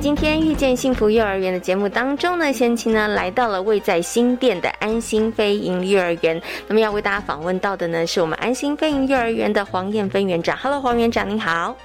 [0.06, 6.40] 今天遇见幸福幼儿园的节目当中呢，先期呢来到了位在新店的安心飞营幼儿园。
[6.68, 10.56] 那么要为大家访问到的呢，是我们安心飞营幼儿园的黄燕芬园长。
[10.62, 11.76] Hello，黄园长您好。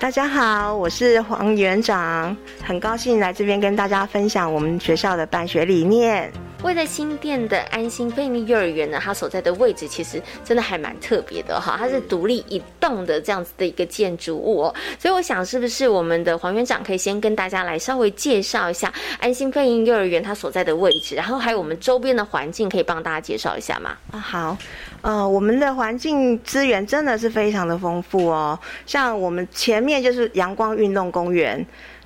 [0.00, 6.30] 大家好，我是黄园长，很高兴来这边跟大家分享我们学校的办学理念。
[6.62, 23.96] 位在新店的安心菲尼幼儿园呢，它所在的位置其实真的还蛮特别的哈，它是独立一栋的这样子的一个建筑物哦，所以我想是不是我们的黄园长可以先跟大家来稍微介绍一下安心菲尼幼儿园它所在的位置，然后还有我们周边的环境，可以帮大家介绍一下吗？
[24.10, 24.56] 啊，好，
[25.04, 31.64] 呃，我们的环境资源真的是非常的丰富哦，像我们前面就是阳光运动公园。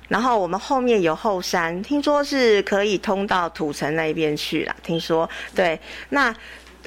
[0.09, 4.75] 然后我们后面有后山，听说是可以通到土城那边去了。
[4.83, 6.35] 听说，对，那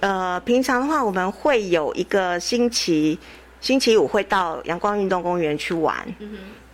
[0.01, 3.19] 呃，平常的话，我们会有一个星期，
[3.63, 5.97] 星期五会到阳光运动公园去玩。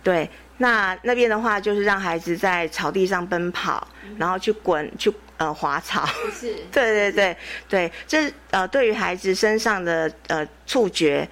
[0.03, 5.09] 对，那那边的话，就是让孩子在草地上奔跑，然后去滚去。
[5.39, 6.05] 呃，滑草。
[6.31, 11.27] 是，对对对对，这呃，对于孩子身上的呃触觉，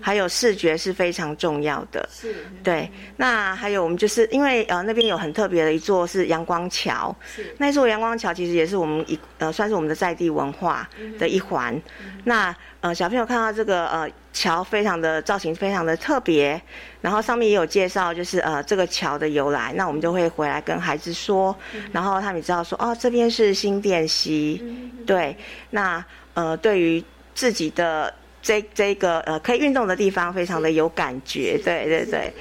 [0.00, 2.08] 还有视觉是非常重要的。
[2.10, 2.90] 是，对。
[3.18, 11.78] 那还有我们就是因为呃那边有很特别的一座是阳光桥，是那座阳光桥其实也是我们一呃算是我们的在地文化的一环。
[12.24, 16.58] 那呃小朋友看到这个呃桥非常的造型非常的特别，
[17.02, 21.54] 然后上面也有介绍就是呃这个桥的由来，那我们就会回来跟孩子说，
[21.92, 23.58] 然后他们也知道说哦这边是。
[23.58, 24.62] 新店溪，
[25.04, 25.36] 对，
[25.70, 27.02] 那呃，对于
[27.34, 32.32] 自己的这这个呃可以运动的地方，非常的有感觉，对对对。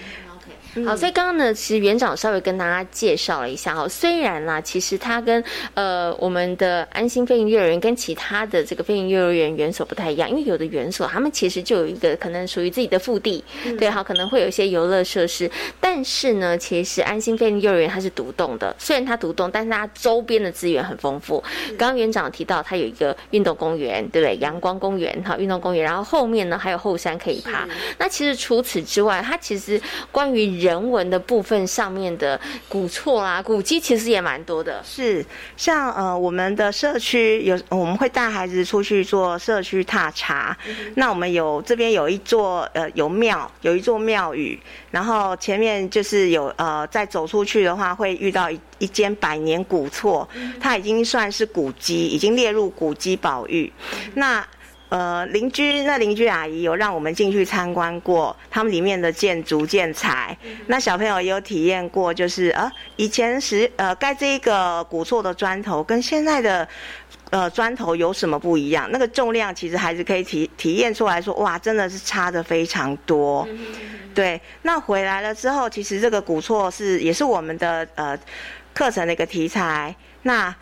[0.86, 13.44] 好，所以刚刚呢，其实园长稍微跟大家介绍了一下哈，虽然啦，其实它跟呃我们的安心飞行幼儿园跟其他的这个飞行幼儿园园所不太一样，因为有的园所他们其实就有一个可能属于自己的腹地，
[13.80, 21.44] 对，好，可能会有一些游乐设施，但是呢，其实安心飞行幼儿园它是独栋的，虽然它独栋，但是它周边的资源很丰富。
[21.78, 24.36] 刚刚园长提到它有一个运动公园，对不对？
[24.38, 27.68] 阳光公园哈，运动公园，然后后面呢还有后山可以爬。
[28.00, 29.80] 那其实除此之外，它其实
[30.12, 34.82] 关于人文的部分上面的古厝啦、古迹，其实也蛮多的。
[34.84, 35.26] 是，
[35.56, 40.58] 像呃我们的社区有，我们会带孩子出去做社区踏查。
[40.96, 44.60] 那我们有这边有一座呃有庙，有一座庙宇，
[44.92, 50.28] 然后前面就是有呃再走出去的话，会遇到一一间百年古厝，
[50.60, 53.72] 它已经算是古迹，已经列入古迹保育。
[54.16, 54.46] 那
[54.90, 60.38] 呃，邻居那邻居阿姨有让我们进去参观过他们里面的建筑建材。
[60.68, 66.68] 那小朋友也有体验过，就是呃，以前时呃盖这一个古厝的砖头跟现在的
[67.32, 68.90] 呃砖头有什么不一样？
[68.92, 73.48] 那个重量其实还是可以体体验出来说，哇，真的是差的非常多。
[74.16, 78.18] 对，那回来了之后，其实这个古厝是也是我们的呃
[78.74, 79.94] 课程的一个题材。
[80.24, 80.56] 那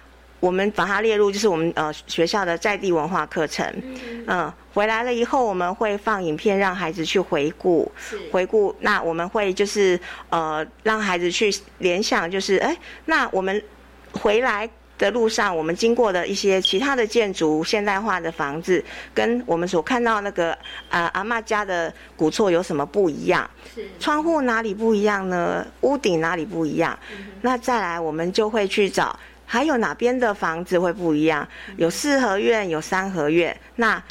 [0.45, 3.65] 我们把它列入，就是我们呃学校的在地文化课程。
[4.27, 7.91] 嗯，回来了以后，我们会放影片让孩子去回顾，
[8.31, 8.75] 回顾。
[8.81, 13.59] 那我们会就是呃让孩子去联想，就是哎，那我们
[14.11, 20.55] 回来的路上，我们经过的一些其他的建筑、现代化的房子，跟我们所看到那个
[20.89, 23.49] 呃阿妈家的古厝有什么不一样？
[23.73, 25.65] 是窗户哪里不一样呢？
[25.81, 26.95] 屋顶哪里不一样？
[27.41, 29.17] 那再来，我们就会去找。
[29.45, 31.47] 还有哪边的房子会不一样？
[31.77, 33.55] 有四合院，有三合院。
[33.75, 34.01] 那，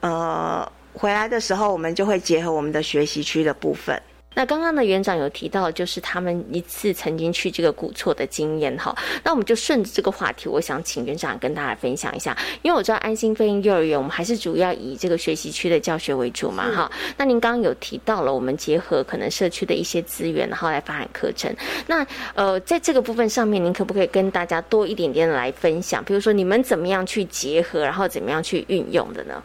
[0.00, 4.00] 呃，回来的时候，我们就会结合我们的学习区的部分。
[4.34, 8.94] 那刚刚的园长有提到，就是他们一次曾经去这个古厝的经验哈。
[9.22, 12.36] 那我们就顺着这个话题，我想请园长跟大家分享一下。
[12.62, 16.90] 因为我知道安心飞行幼儿园，我们还是主要以这个学习区的教学为主嘛哈。
[17.16, 21.54] 那您刚刚有提到了，我们结合可能社区的一些资源，然后来发展课程。
[21.86, 26.02] 那呃，在这个部分上面，您可不可以跟大家多一点点来分享？
[26.04, 29.42] 比如说你们怎么样去结合，然后怎么样去运用的呢？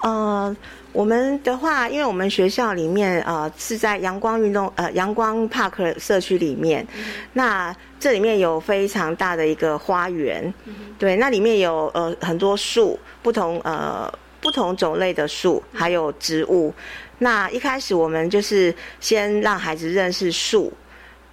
[0.00, 0.56] 呃。
[0.92, 6.86] 我们的话，因为我们学校里面呃是在阳光运动呃阳光 Park 社区里面，
[7.32, 10.52] 那这里面有非常大的一个花园，
[10.98, 16.72] 对，那里面有呃很多树，不同呃不同种类的树，还有植物。
[17.18, 20.72] 那一开始我们就是先让孩子认识树，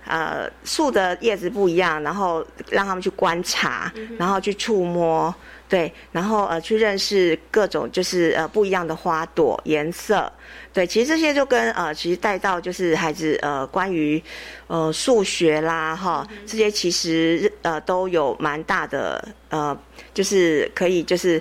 [0.10, 5.34] 呃树的叶子不一样，然后让他们去观察，然后去触摸。
[5.70, 10.34] 对，然后呃，去认识各种就是呃不一样的花朵颜色，
[10.74, 14.20] 对，其实这些就跟呃，其实带到就是孩子呃关于
[14.66, 19.78] 呃数学啦哈，这些其实呃都有蛮大的呃，
[20.12, 21.40] 就是可以就是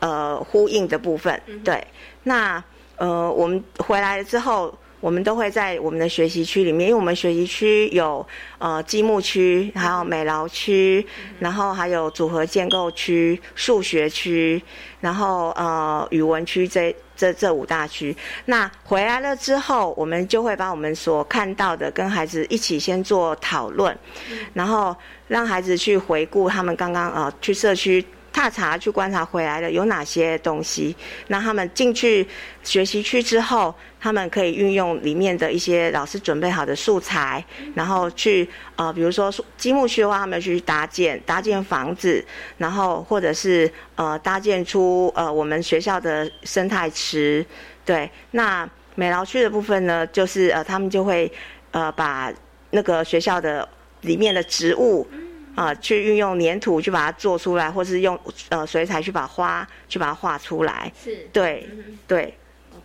[0.00, 1.40] 呃呼应的部分。
[1.64, 1.82] 对，
[2.24, 2.62] 那
[2.96, 4.78] 呃我们回来了之后。
[5.02, 8.24] 我们都会在我们的学习区里面，因为我们学习区有
[8.58, 11.04] 呃积木区，还有美劳区，
[11.40, 14.62] 然后还有组合建构区、数学区，
[15.00, 18.16] 然后呃语文区这这这五大区。
[18.44, 23.98] 那回来了之后，我们就会把我们所看到的跟孩子一起先做讨论，
[24.54, 28.04] 然后让孩子去回顾他们刚刚呃去社区。
[28.32, 30.96] 踏查去观察回来的有哪些东西？
[31.28, 32.26] 那他们进去
[32.62, 42.24] 学习区之后，他们可以运用里面的一些老师准备好的素材，然后去呃，比如说积木区的话，他们去搭建搭建房子，
[42.56, 47.44] 然后或者是呃搭建出呃我们学校的生态池。
[47.84, 51.30] 对，那美劳区的部分呢，就是呃他们就会
[51.72, 52.32] 呃把
[52.70, 53.68] 那个学校的
[54.00, 55.06] 里面的植物。
[55.54, 60.92] 啊，去运用粘土去把它做出来，或是用呃水彩去把花去把它画出来。
[61.02, 61.68] 是，对，
[62.06, 62.34] 对。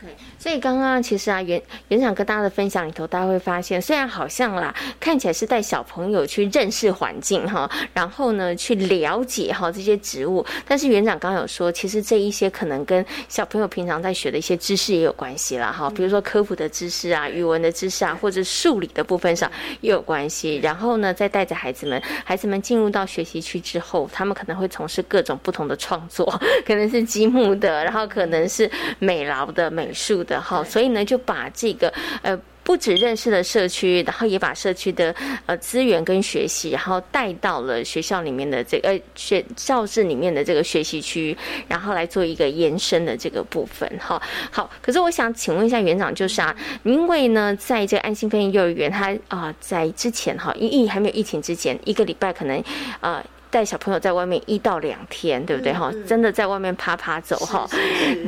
[0.07, 19.51] OK，所以刚刚其实啊，园园长跟大家的分享里头，大家会发现，虽然好像啦，看起来是带小朋友去认识环境哈，然后呢去了解哈这些植物，但是园长刚刚有说，其实这一些可能跟小朋友平常在学的一些知识也有关系啦哈，比如说科普的知识啊、语文的知识啊，或者数理的部分上
[19.81, 20.57] 也有关系。
[20.63, 26.25] 然后呢，再带着孩子们，孩子们进入到学习区之后，他们可能会从事各种不同的创作，
[26.65, 29.87] 可能是积木的，然后可能是美劳的美。
[29.97, 31.91] 美术的哈，所以呢就把这个
[32.21, 35.15] 呃不止认识了社区，然后也把社区的
[35.47, 41.35] 呃资源跟学习，然后带到了学校里面的这个学教室里面的这个学习区，
[41.67, 43.91] 然后来做一个延伸的这个部分。
[43.99, 44.21] 哈，
[44.51, 44.69] 好。
[44.81, 52.63] 可是我想请问一下园长，就是啊，因为呢，在这个安心飞行幼儿园，它啊在之前哈，疫疫还没有疫情之前，一个礼拜可能
[52.99, 53.25] 啊。
[53.57, 55.91] 带小朋友在外面一到两天，对不对哈？
[56.07, 57.67] 真的在外面啪啪走哈。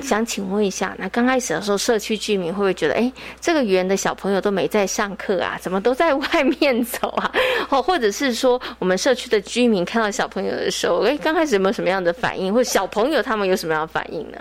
[0.02, 5.56] 想请问一下，那刚开始的时候，社区居民会不会觉得，哎，这个园的小朋友都没在上课啊？
[5.62, 7.32] 怎么都在外面走啊？
[7.70, 12.52] 哦，或者是说，我们社区的居民看到小朋友的时候，哎，刚开始有没有什么样的反应？
[12.52, 14.40] 或者小朋友他们有什么样的反应呢？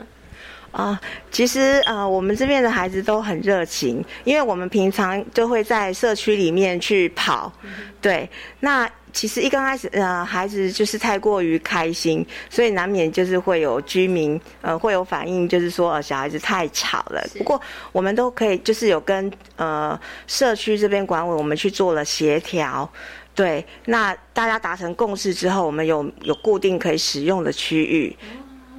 [0.72, 0.98] 啊，
[1.30, 7.52] 其实呃，我们这边的孩子都很热情，因为我们平常就会在社区里面去跑，
[8.00, 8.26] 对，
[8.60, 8.90] 那。
[9.12, 17.24] 其实一刚开始，呃，孩子就是太过于开心，所以难免就是会有居民，呃，会有反应，就是说，呃，小孩子太吵了。
[17.36, 17.60] 不过
[17.92, 22.90] 我们都可以，就是有跟呃社区这边管委，我们去做了协调，
[23.34, 28.16] 对，那大家达成共识之后，我们有有固定可以使用的区域。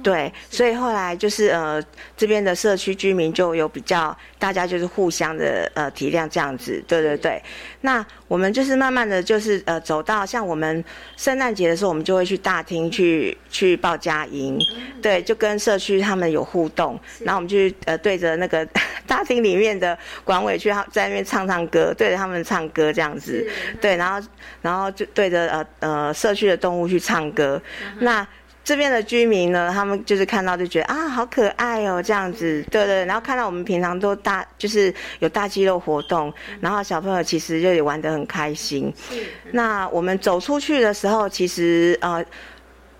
[0.02, 1.82] 对，所以后来就是呃，
[2.16, 7.42] 这边的社区居民就有比较，大家就是互相的呃体谅这样子，对对对。
[7.82, 10.84] 那我们就是慢慢的就是呃走到像我们
[11.16, 14.58] 圣诞节的时候，我们就会去大厅去去报佳音，
[15.02, 18.66] 对，就跟社区他们有互动，然后我们就呃对着那个
[19.06, 23.46] 大厅里面的管委去在那边唱唱歌，对着他们唱歌这样子，
[23.80, 24.28] 对，然后
[24.62, 27.60] 然后就对着呃呃社区的动物去唱歌，
[28.00, 28.26] 那。
[28.62, 33.04] 这边的居民呢，他们就是看到就觉得啊，好可爱哦，这样子，对对。
[33.04, 38.92] 然后看到我们平常都大，就是有大肌肉活动，然后小朋友其实就也玩得很开心。
[39.52, 42.24] 那我们走出去的时候，其实呃。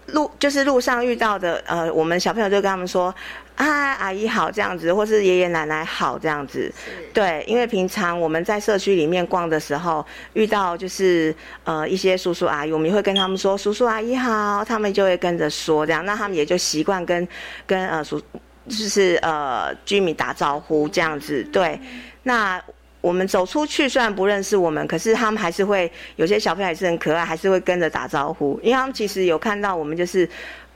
[0.07, 3.15] 路就是路上遇到的，呃，我们小朋友就跟他们说，
[3.61, 6.73] 啊，阿姨好这样子，或是爷爷奶奶好这样子，
[7.13, 11.35] 对，因为平常我们在社区里面逛的时候，遇到就是
[11.65, 17.29] 呃一些叔叔阿姨，我们也会跟他们说叔叔阿姨好，他们就会跟着说这样，那他们也就习惯跟
[17.67, 18.19] 跟呃叔
[18.67, 21.79] 就是呃居民打招呼这样子，对，
[22.23, 22.59] 那。
[23.03, 28.61] 我们走出去，虽然不认识我们，可是他们还是会有些小朋友还是很可爱，还是会跟着打招呼。
[28.63, 30.29] 因为他们其实有看到我们，就是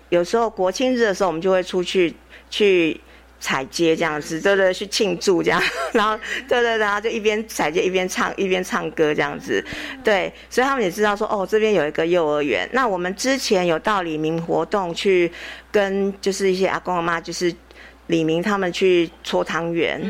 [0.09, 2.15] 有时候国庆日的时候，我们就会出去
[2.55, 3.01] 去
[3.41, 5.61] 踩街这样子，对对，去庆祝这样。
[5.93, 6.17] 然后
[6.49, 9.63] 对对，然后就一边踩街一边唱一边唱歌这样子。
[10.05, 12.69] 对，所以他们也知道说，哦，这边有一个幼儿园。
[12.73, 15.31] 那我们之前有到李明活动去
[15.73, 17.53] 跟就是一些阿公阿妈，就是
[18.07, 20.01] 李明他们去搓汤圆。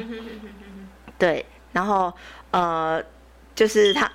[1.18, 1.42] 对。
[1.72, 2.12] 然后，
[2.52, 3.02] 呃，
[3.56, 4.08] 就是他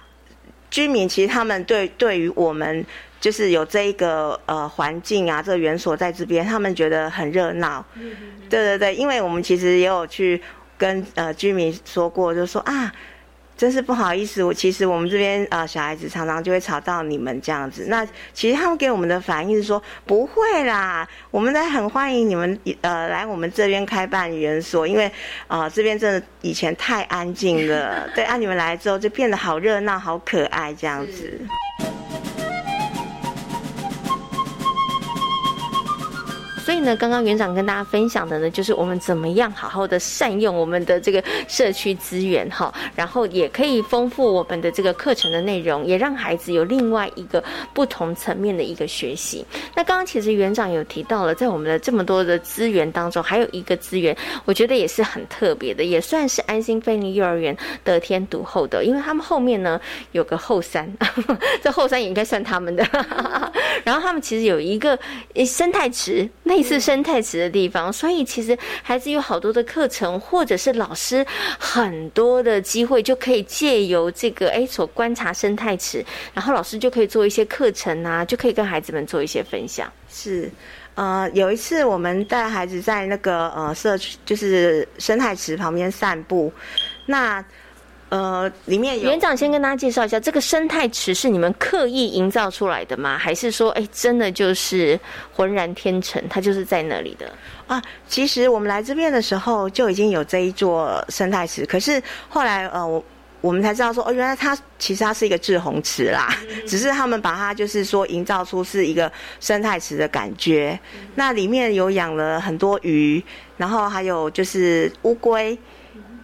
[0.69, 2.85] 居民其实他们对对于我们
[3.19, 7.83] 就是有这一个呃环境啊，这个园所在这边，他们觉得很热闹。
[7.95, 8.11] 嗯
[8.49, 10.41] 对对对，因为我们其实也有去
[10.77, 12.91] 跟呃居民说过，就说啊。
[13.59, 17.87] 真是不好意思，我其实我们这边呃小孩子常常就会吵到你们这样子。
[17.89, 25.11] 那其实他们给我们的反应是说不会啦，我们在很欢迎你们呃来我们这边开办园所，因为
[25.49, 31.37] 啊这边真的以前太安静了， 对，啊你们来之后就变得好热闹、好可爱这样子。
[36.69, 47.43] 所以呢，刚刚园长跟大家分享的呢，就是我们怎么样好好的善用我们的这个社区资源哈，然后也可以丰富我们的这个课程的内容，也让孩子有另外一个
[47.73, 49.43] 不同层面的一个学习。
[49.75, 54.15] 那刚刚其实园长有提到了，在我们的这么多的资源当中，还有一个资源，
[54.45, 60.87] 我觉得也是很特别的，也算是安心菲尼幼儿园得天独厚的，因为他们后面呢有个后山，
[61.63, 62.87] 这后山也应该算他们的。
[63.83, 64.99] 然后他们其实有一个
[65.47, 66.58] 生态池那。
[66.59, 71.25] 类似生态池的地方，所以其实孩子有好多的课程，或者是老师
[71.57, 76.03] 很多的机会，就可以借由这个哎所观察生态池，
[76.33, 79.89] 然后老师就可以做一些课程啊，就可以跟孩子们做一些分享。
[80.11, 80.51] 是，
[80.95, 86.51] 呃，有一次我们带孩子在那个呃社区，就是生态池旁边散步，
[87.05, 87.43] 那。
[88.09, 93.15] 呃，里面有园长先跟大家介绍一下，这个生态池是你们刻意营造出来的吗？
[93.15, 94.99] 还是说，哎，真的就是
[95.31, 97.31] 浑然天成，它就是在那里的
[97.67, 97.79] 啊？
[98.07, 103.03] 其实我们来这边的时候就已经有这一座生态池，可是后来呃，我
[103.41, 106.35] 我们才知道说，哦，原来它其实它是一个滞洪池啦，
[106.67, 110.79] 只是他们把它就是说营造出是一个生态池的感觉。
[111.13, 113.23] 那里面有养了很多鱼，
[113.55, 115.55] 然后还有就是乌龟，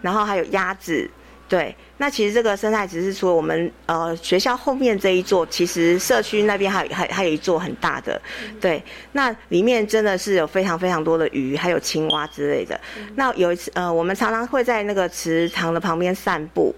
[0.02, 1.08] 然后还有鸭子。
[1.48, 8.20] 对，那其实这个生态只是除了我们呃学校后面这一座，其实社区那边还有还还有一座很大的，
[8.60, 8.82] 对，
[9.12, 12.80] 那里面真的是有非常非常多的鱼，还有青蛙之类的。
[13.14, 16.74] 那有一次呃，我们常常会在那个池塘的旁边散步，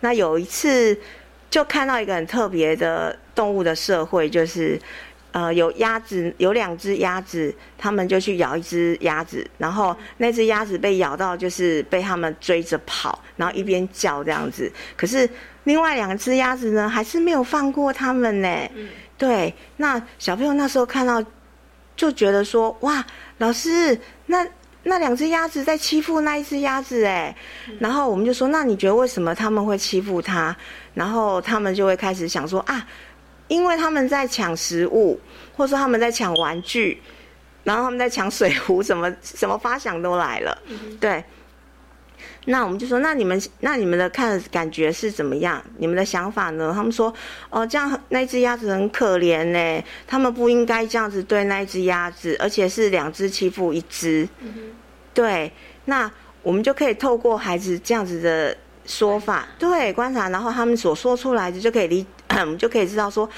[0.00, 0.98] 那有一次
[1.50, 4.80] 就看到一个很特别的动物的社会，就是。
[5.36, 14.72] 呃，有鸭子，有两只鸭子，他们就去咬一只鸭子，然后那只鸭子被咬到，就是被他们追着跑，然后一边叫这样子。
[14.96, 15.28] 可是
[15.64, 18.48] 另外两只鸭子呢，还是没有放过他们呢。
[19.18, 21.22] 对，那小朋友那时候看到，
[21.94, 23.04] 就觉得说，哇，
[23.36, 24.46] 老师，那
[24.84, 27.36] 那两只鸭子在欺负那一只鸭子哎。
[27.78, 30.56] 然后我们就说，那你觉得为什么他们会欺负他？
[30.94, 32.86] 然后他们就会开始想说啊。
[33.48, 35.20] 因为他们在抢食物，
[35.56, 37.00] 或者说他们在抢玩具，
[37.64, 40.58] 然后他们在抢水壶，什么什么发想都来了。
[41.00, 41.22] 对，
[42.46, 45.62] 那我们就说，那你们那你们的看感觉是怎么样？
[45.78, 46.72] 你们的想法呢？
[46.74, 47.12] 他们说，
[47.50, 54.28] 哦，这样那只鸭子很可怜呢，他们不应该这样子对那只鸭子，而且是两只欺负一只。
[55.14, 55.52] 对，
[55.86, 56.10] 那
[56.42, 62.04] 我们就可以透过孩子这样子的说法，对观察，然后他们所说出来的就可以理。
[62.28, 63.28] 我们就可以知道说，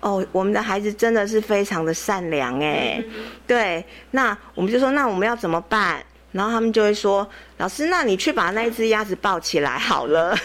[0.00, 3.02] 哦，我们的孩子真的是非常的善良哎，
[3.46, 6.02] 对，那我们就说，那我们要怎么办？
[6.32, 7.26] 然后他们就会说，
[7.56, 10.36] 老师，那你去把那一只鸭子抱起来好了。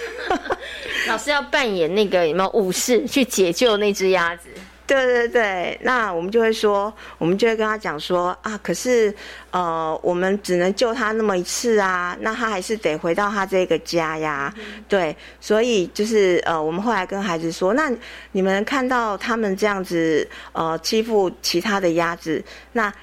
[1.07, 4.47] 老师要扮演那个有没有武士去解救那只鸭子？
[4.91, 9.13] 对对对，那我们就会说，我们就会跟他讲说啊，可是
[9.51, 14.53] 呃，我们只能救他那么一次啊，那他还是得回到他这个家呀。
[14.89, 17.89] 对，所以就是呃，我们后来跟孩子说，那
[18.33, 22.93] 你们看到他们这样子呃欺负其他的鸭子，那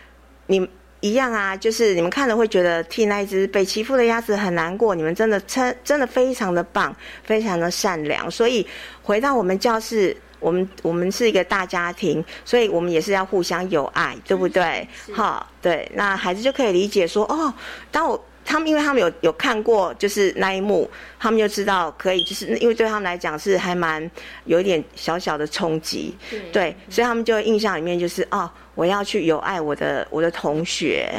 [0.47, 0.69] 你
[1.01, 8.67] 一样啊，就是你们看了会觉得替那一只被欺负的鸭子很难过，你们真的真真的非常的棒，非常的善良，所以
[9.03, 10.15] 回到我们教室。
[10.41, 14.87] 我们我们是一个大家庭，所以我们也是要互相有爱，对不对？
[15.15, 17.53] 哈，对，那孩子就可以理解说，哦，
[17.91, 24.11] 当我他们因为他们有有看过就是那一幕，他们就知道可以，就是因为对他们来讲是还蛮
[24.45, 26.17] 有一点小小的冲击，
[26.53, 31.13] 对，所以他们就印象里面就是哦，我要去有爱我的我的同学。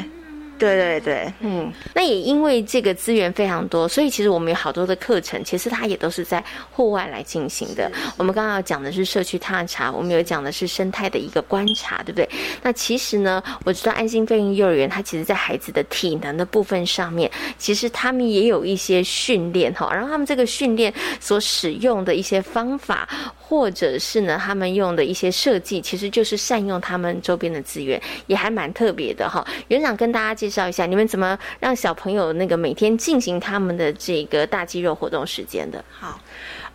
[0.59, 7.89] 对对对，嗯，那也因为这个资源非常多，所以其实我们有好多的课程，其实它也都是在户外来进行的。
[8.17, 12.29] 我们刚刚讲的是社区探查，我们有讲的是生态的一个观察，对不对？
[12.61, 23.07] 那其实呢，我知道安心飞鹰幼儿园，它其实在孩子的体能的部分上面，其实他们也有一些训练哈，然后他们这个训练所使用的一些方法，
[23.37, 29.47] 或者是呢，他们用的一些设计，其实就是善用他们周边的资源，也还蛮特别的哈。
[29.69, 30.48] 园长跟大家介。
[30.49, 35.85] 介绍一下，你们怎么让小朋友那个每天进行他们的这个大肌肉活动时间的？
[35.91, 36.19] 好，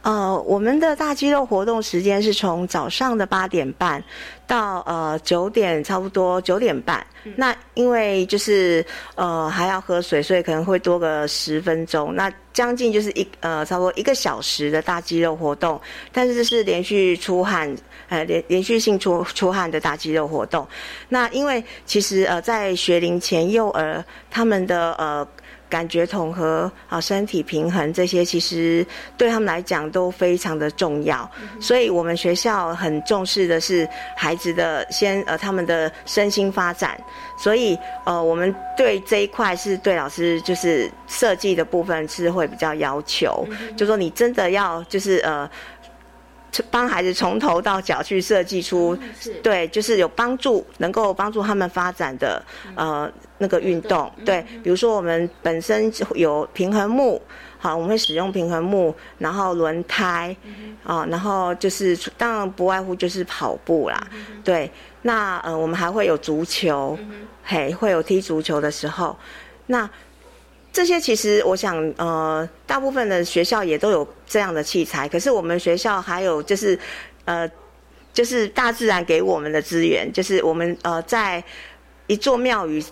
[0.02, 4.02] 呃，我们的大肌肉活动时间是从早上的八点半
[4.46, 7.04] 到呃九点，差不多九点半。
[7.34, 8.84] 那因为就是
[9.16, 12.14] 呃还要喝水，所以可能会多个十分钟。
[12.14, 15.80] 那将近就是一呃差不多一个小时的大肌肉活动，
[16.12, 17.74] 但是这是连续出汗。
[18.08, 20.66] 呃，连连续性出出汗的大肌肉活动，
[21.08, 25.26] 那因为其实呃，在学龄前幼儿他们的呃
[25.68, 28.86] 感觉统合啊、身体平衡这些，其实
[29.16, 31.28] 对他们来讲都非常的重要。
[31.60, 36.96] 所以我们学校很重视的是孩子的先呃他们的身心发展。
[37.36, 43.44] 所以呃，我们对这一块是对老师就是设计的部分是会比较要求，
[43.76, 45.50] 就说你真的要就是呃。
[46.70, 48.96] 帮孩子从头到脚去设计出，
[49.42, 52.42] 对，就是有帮助，能够帮助他们发展的
[52.74, 57.20] 呃那个运动，对，比如说我们本身有平衡木，
[57.58, 60.36] 好，我们会使用平衡木，然后轮胎，
[60.84, 64.06] 啊，然后就是当然不外乎就是跑步啦，
[64.44, 64.70] 对，
[65.02, 66.98] 那呃我们还会有足球，
[67.42, 69.16] 嘿，会有踢足球的时候，
[69.66, 69.88] 那。
[70.74, 75.08] 这些其实，我想，呃，大部分的学校也都有这样的器材。
[75.08, 76.76] 可是我们学校还有就是，
[77.26, 77.48] 呃，
[78.12, 81.42] 就是大自然给我们的资源，就是我们呃在
[82.08, 82.84] 一座庙宇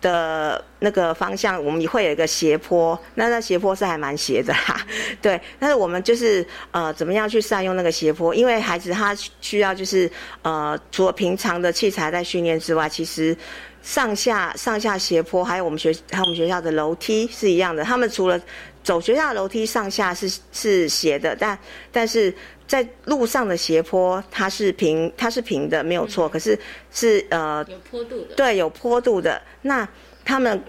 [0.00, 3.00] 的那个方向，我们会有一个斜坡。
[3.14, 4.84] 那那斜坡是还蛮斜的哈，
[5.22, 5.40] 对。
[5.60, 8.34] 但是我们就是呃，怎么样去善用那个斜坡？
[8.34, 10.10] 因为孩子他需要就是
[10.42, 13.36] 呃，除了平常的器材在训练之外，其实。
[13.82, 17.84] 上下上下斜坡，还有我们学还有我们学校的楼梯是一样的。
[17.84, 18.40] 他们除了
[18.82, 21.58] 走学校的楼梯上下是是斜的，但
[21.90, 22.34] 但是
[22.66, 26.28] 在路上的斜坡它是平它是平的，没有错。
[26.28, 26.58] 可是
[26.92, 29.40] 是呃有坡度的，对，有坡度的。
[29.62, 29.88] 那
[30.24, 30.62] 他们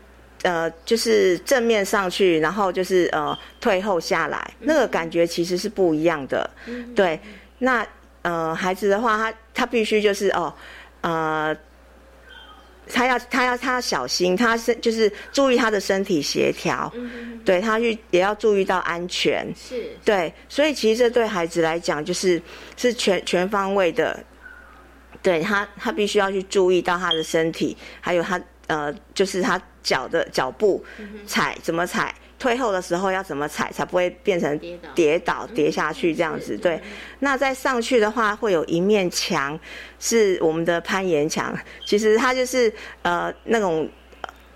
[0.44, 6.50] 呃，就是正面上去，然后就是呃退后下来，那个感觉其实是不一样的。
[6.96, 7.20] 对，
[7.58, 7.86] 那
[8.22, 10.54] 呃孩子的话，他他必须就是哦，
[11.02, 11.54] 呃，
[12.92, 16.92] 他要他要他要小心，他身就是注意他的身体协调，
[17.46, 19.48] 对他去也要注意到安全。
[19.56, 22.42] 是，对，所以其实这对孩子来讲，就是
[22.76, 24.22] 是全全方位的，
[25.22, 29.62] 对他他必须要去注意到他的身体，还有他呃，就是他。
[29.82, 30.84] 脚的脚步
[31.26, 32.14] 踩怎么踩？
[32.40, 34.58] 退后的时候要怎么踩才不会变成
[34.96, 36.58] 跌倒跌下去这样子？
[36.58, 36.82] 对。
[37.20, 39.60] 那再上去的话，会有一面墙
[40.00, 41.54] 是我们的攀岩墙，
[41.86, 43.88] 其实它就是呃那种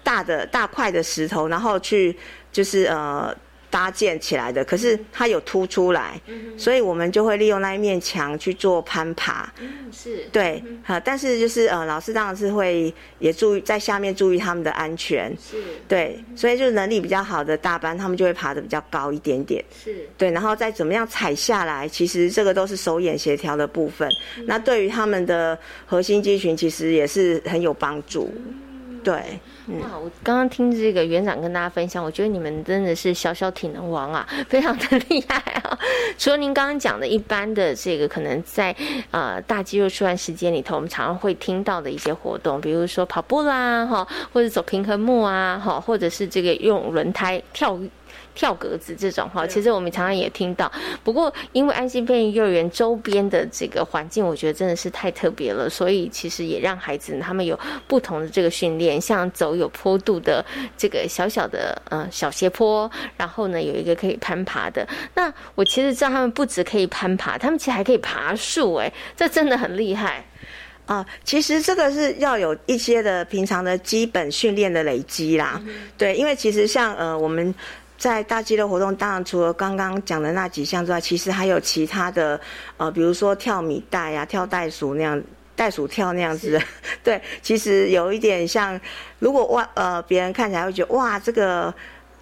[0.01, 2.17] 大的大块的石头，然后去
[2.51, 3.35] 就是呃。
[3.73, 6.21] 搭建起来的，可是它有凸出来，
[6.55, 9.51] 所以我们就会利用那一面墙去做攀爬。
[9.59, 15.35] 嗯，是对，好，但是就是呃，老师当然是会也注意在下面注意他们的安全。
[15.41, 15.57] 是，
[15.87, 19.65] 对，所以就是能力比较好的大班，他们就会爬的比较高一点点。
[19.83, 24.07] 是，对，然后再怎么样踩下来，其实这个都是手眼协调的部分。
[24.45, 25.57] 那对于他们的
[25.87, 28.31] 核心肌群，其实也是很有帮助。
[29.03, 29.39] 对。
[29.81, 29.97] 哇！
[29.97, 35.77] 我刚刚听这个园长跟大家分享，我觉得你们真的是小小体能王啊， 非常的厉害啊！
[36.17, 38.75] 除了您刚刚讲的一般的这个，可能在
[39.11, 47.79] 呃大肌肉出汗时间里头，我们常常会听到的一些活动，比如说跑步啦，哈，或者走平衡木啊，哈，或者是这个用轮胎跳。
[48.35, 50.71] 跳格子这种哈，其实我们常常也听到。
[51.03, 60.43] 不过，因为安心便利幼儿园周边的这个环境，我觉得真的是太特别了，所以其实也让孩子他们有不同的这个训练，像走有坡度的
[60.77, 64.87] 这个小小的呃小斜坡，然后呢有一个可以攀爬的。
[65.15, 70.25] 那我其实知道他们不止可以攀爬，他们其实还可以爬树，哎，这真的很厉害
[70.85, 71.05] 啊！
[71.23, 75.61] 其实这个是要有一些的平常的基本训练的累积啦。
[75.97, 77.53] 对，因为其实像呃我们。
[78.03, 82.37] 在大肌肉活动，当然除了刚刚讲的那几项之外，其实还有其他的，
[82.75, 85.23] 呃，比如说跳米袋呀、跳袋鼠那样、
[85.55, 86.61] 袋鼠跳那样子。
[87.01, 88.77] 对，其实有一点像，
[89.19, 91.73] 如果哇呃别人看起来会觉得哇，这个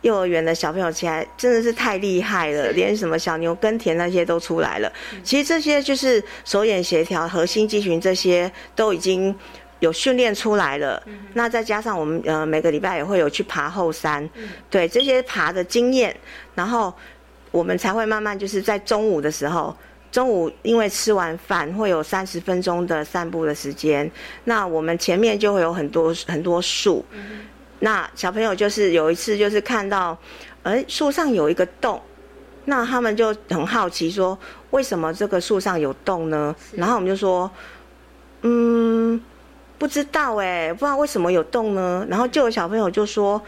[0.01, 4.93] 幼儿园的小朋友起来真的是太厉害了，连什么小牛耕田那些都出来了。
[5.23, 9.35] 其实这些就是手眼协调、核心肌群这些都已经。
[9.81, 11.01] 有训练出来了，
[11.33, 14.27] 那再加上我们呃每个礼拜也会有去爬后山，
[14.69, 16.15] 对这些爬的经验，
[16.53, 16.93] 然后
[17.49, 19.75] 我们才会慢慢就是在中午的时候，
[20.11, 24.09] 中午因为吃完饭会有三十分钟的散步的时间，
[24.43, 27.03] 那我们前面就会有很多很多树，
[27.79, 30.15] 那小朋友就是有一次就是看到，
[30.61, 31.99] 哎树上有一个洞，
[32.65, 34.37] 那他们就很好奇说
[34.69, 36.55] 为什么这个树上有洞呢？
[36.73, 37.49] 然后我们就说，
[38.43, 39.19] 嗯。
[39.81, 42.05] 不知道哎，不知道为什么有洞呢？
[42.07, 43.41] 然后就有小朋友就说：“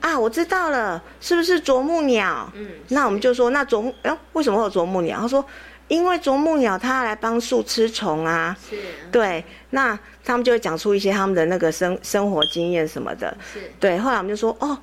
[0.00, 5.44] 啊，我知道了，是不是啄木鸟？”嗯，那我们就说：“那啄木哎，为什么会有啄木鸟？”他说
[5.88, 8.78] ：“因为啄木鸟它来帮树吃虫啊。”是，
[9.12, 9.44] 对。
[9.68, 13.36] 那他们就会讲出一些他们的那个生生活经验什么的。
[13.52, 13.98] 是，对。
[13.98, 14.78] 后来我们就说：“哦，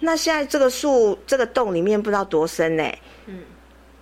[0.00, 2.84] 那现在这个树这个洞里面不知道多深呢。”
[3.28, 3.40] 嗯，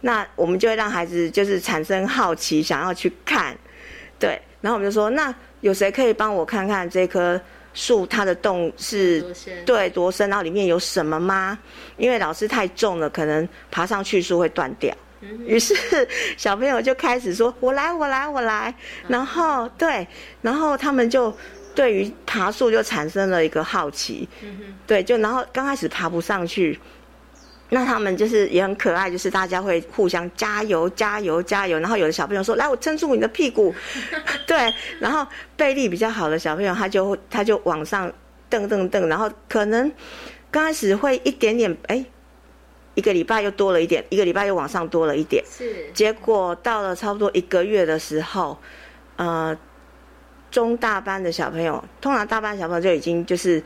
[0.03, 3.59] 那我们就会让孩子就是产生好奇，想要去看。
[4.20, 7.40] 对，然后我们就说：“那。”有谁可以帮我看看这棵
[7.74, 9.24] 树它的洞是
[9.64, 10.28] 对多深？
[10.28, 11.59] 然后里面有什么吗？
[11.96, 14.94] 因为老师太重了，可能爬上去树会断掉。
[15.46, 15.74] 于是
[16.36, 18.72] 小朋友就开始说：“我来，我来，我来。”
[19.09, 20.06] 然后对，
[20.42, 21.36] 然后他们就
[21.74, 24.28] 对于爬树就产生了一个好奇。
[24.86, 26.78] 对，就然后刚开始爬不上去。
[27.70, 31.78] 那他们就是也很可爱，就是大家会互相加油、加油、加油。
[31.78, 33.74] 然后有的小朋友说：“来，我撑住你的屁股。”
[34.46, 38.10] 对，然后背力比较好的小朋友，他就他就往上
[38.48, 39.06] 蹬蹬蹬。
[39.06, 39.92] 然后可能
[40.50, 42.02] 刚开始会一点点，哎，
[42.94, 45.44] 一个礼拜又多了一点，一个礼拜又往上多了一点。
[45.46, 45.90] 是。
[45.92, 48.58] 结果到了差不多一个月的时候，
[49.16, 49.54] 呃，
[50.50, 53.62] 中大班的小朋友，通常大班小朋友就已经就是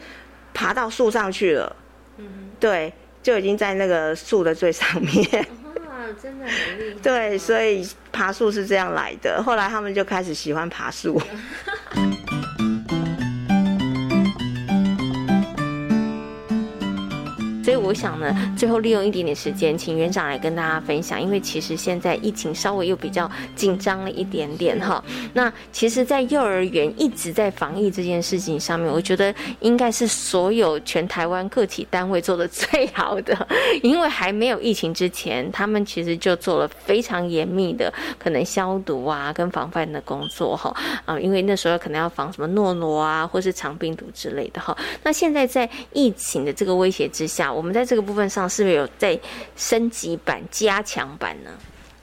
[0.52, 1.76] 爬到树上去了。
[2.16, 2.50] 嗯。
[2.58, 2.92] 对。
[3.22, 7.00] 就已经在那个树的最上面，哇，真的很厉害。
[7.02, 9.42] 对，所以爬树是这样来的。
[9.42, 11.20] 后来他们就开始喜欢爬树。
[17.62, 25.02] 所以，我想呢，最后利用一点点时间，请园长来跟大家分享，因为其实现在疫情稍微又比较紧张了一点点哈。
[25.32, 33.46] 那其实，在幼儿园一直在防疫这件事情上面，我觉得应该是所有全台湾个体单位做的最好的，
[33.82, 44.76] 因为还没有疫情之前，他们其实就做了非常严密的可能消毒啊跟防范的工作哈啊，因为那时候可能要防什么诺诺啊或是肠病毒之类的哈。
[45.04, 49.18] 那现在在疫情的这个威胁之下，我们在这个部分上是不是有在
[49.56, 51.50] 升级版、加强版呢？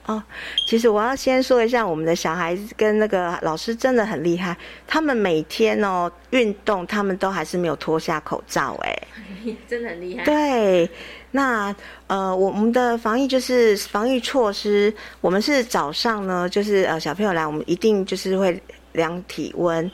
[0.06, 0.20] 哦，
[0.66, 8.98] 其实我要先说一下，我们的小孩子跟那个老师真的很厉害，他们每天哦运动，他们都还是没有脱下口罩，哎，
[9.68, 10.24] 真的很厉害。
[10.24, 10.90] 对，
[11.30, 11.72] 那
[12.08, 18.60] 呃，我们的防疫就是防疫措施，我们是早上呢，就是呃小朋友来，我们一定就是会
[18.92, 19.88] 量体温。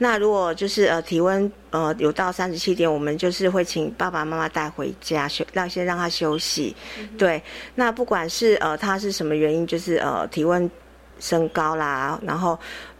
[0.00, 6.74] 那如果就是呃体温呃有到三十七点，我们就是会请爸爸妈妈带回家休，让先让他休息。
[7.18, 7.42] 对，
[7.74, 10.70] 那不管是呃他是什么原因，就是呃体温
[11.18, 12.58] 升高啦，然后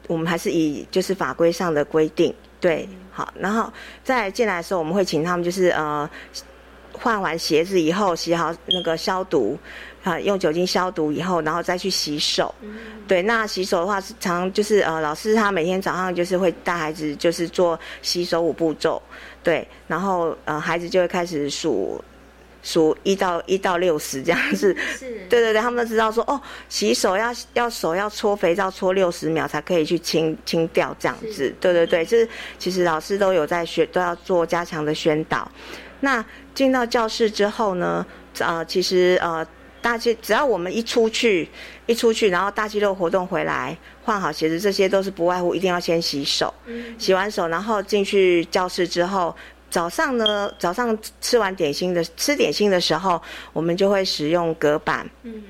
[0.08, 3.72] 我们还是以就是法规上的规定，对，好，然后
[4.02, 6.10] 再进来的时候，我们会请他们就是呃
[6.92, 9.56] 换完鞋子以后洗好那个消毒。
[10.08, 12.54] 啊，用酒精消毒以后，然后再去洗手。
[13.06, 19.00] 对，那洗手的话是常就是呃，老师他每天早上就是会带孩子就是做洗手五步骤。
[19.42, 22.02] 对，然后呃，孩子就会开始数
[22.62, 24.76] 数一到一到六十这样子。
[24.98, 25.26] 是。
[25.28, 31.54] 对对对，他们都知道说哦，洗手要要手要搓肥皂搓六十秒才可以去清清掉这样子。
[31.60, 32.28] 对对对，就是
[32.58, 35.50] 其实老师都有在学，都要做加强的宣导。
[36.00, 38.04] 那进到教室之后呢，
[38.38, 39.46] 呃，其实呃。
[39.80, 41.48] 大肌只要我们一出去，
[41.86, 46.52] 一出去，然后大肌肉活动回来，换好鞋子，这些都是不外乎一定要先洗手。
[46.98, 49.34] 洗完手，然后进去教室之后，
[49.70, 53.20] 早上呢，早上吃完点心的吃点心的时候，
[53.52, 55.08] 我们就会使用隔板。
[55.22, 55.42] 嗯，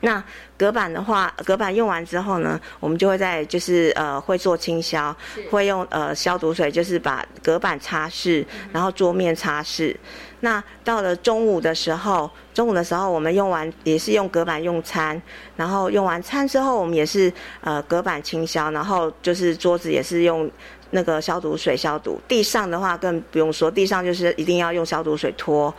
[0.00, 0.22] 那
[0.56, 5.14] 隔板的话，隔板用完之后呢，我们就会在就是呃会做清消，
[5.50, 9.94] 会用呃消毒水，就是把隔板擦拭，然后桌面擦拭。
[10.40, 15.20] 那到了中午的时候，中午的时候我们用完也是用隔板用餐，
[15.56, 17.30] 然后用完餐之后，我们也是
[17.60, 20.50] 呃隔板清消，然后就是桌子也是用
[20.90, 25.74] 那个消毒水消毒，地上的话更不用说，地上就是一定要用消毒水拖。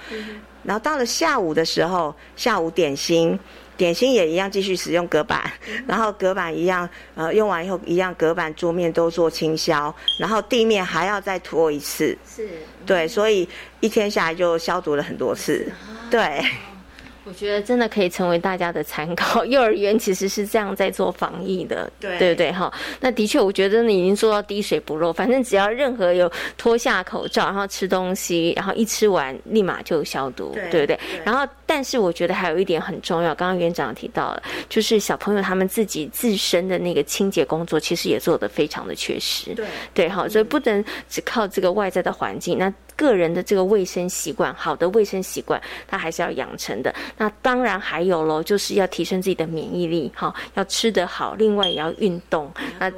[0.63, 3.39] 然后到了下午的时候，下午点心。
[3.77, 5.51] 点心也一样，继续使用隔板，
[5.85, 12.17] 然后隔板一样，呃，用完以后一样，隔板桌面都做清消，然后地面还要再拖一次。
[12.25, 12.47] 是，
[12.85, 13.47] 对，所以
[13.79, 15.65] 一天下来就消毒了很多次，
[16.09, 16.43] 对。
[17.27, 19.43] 我觉得真的可以成为大家的参考。
[19.49, 22.51] 幼儿园其实是这样在做防疫的，对对不对？
[22.51, 25.11] 哈，那的确，我觉得你已经做到滴水不漏。
[25.11, 30.99] 反正只要任何有脱下口罩，然后吃东西，然后一吃完立马就消毒，对不对？
[31.23, 39.53] 然后，但是我觉得还有一点很重要，刚刚园长提到了，就是小朋友他们自己自身的那个清洁工作，其实也做得非常的缺失。
[39.53, 42.57] 对对，好，所以不能只靠这个外在的环境。
[42.57, 46.93] 那个人的这个卫生习惯，好的卫生习惯，他还是要养成的。
[47.17, 52.49] 那当然还有喽，就是要提升自己的免疫力，哈，要吃得好，另外也要运动，
[52.79, 52.89] 那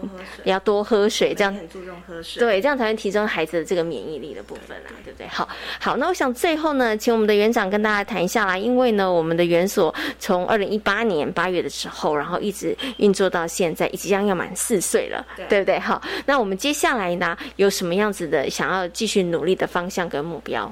[0.43, 5.28] 也要多喝水，这样很注重喝水，对，这样才能提升孩子的这个免疫力的部分啊，对不对？
[5.30, 5.49] 好，
[5.80, 15.80] 好，那我想最后呢，请我们的园长跟大家谈一下啦，因为呢，我们的园所从二零一八年八月的时候，然后一直运作到现在，即将要满四岁了，对不对？
[15.80, 20.72] 好，那我们接下来呢，有什么样子的想要继续努力的方向跟目标？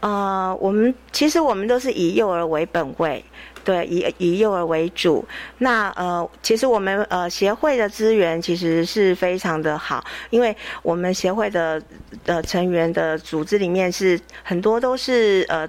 [0.00, 3.24] 呃，我们其实我们都是以幼儿为本位，
[3.62, 5.24] 对，以以幼儿为主。
[5.58, 11.80] 那呃，其实我们呃协会的资源其实是非常的好，因为我们协会的
[12.26, 15.68] 呃成员的组织里面是很多都是呃。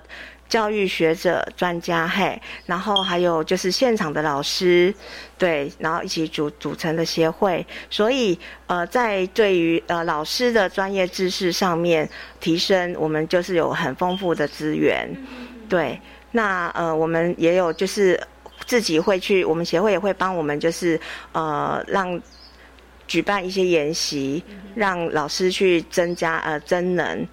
[0.54, 4.93] 教育学者、专家，嘿，然后还有就是现场的老师，
[5.36, 8.38] 对，然后一起组组成的协会，所以
[8.68, 12.08] 呃，在对于呃老师的专业知识上面
[12.39, 15.10] 提升，我们就是有很丰富的资源，
[15.68, 15.99] 对，
[16.34, 18.22] 那呃，我们也有就是
[18.68, 20.99] 自己会去，我们协会也会帮我们就是
[21.32, 22.22] 呃让
[23.08, 24.43] 举办一些研习，
[24.76, 27.28] 让老师去增加呃增能，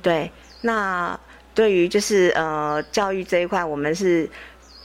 [0.00, 1.18] 对，那。
[1.54, 4.28] 对于就是呃教育这一块，我们是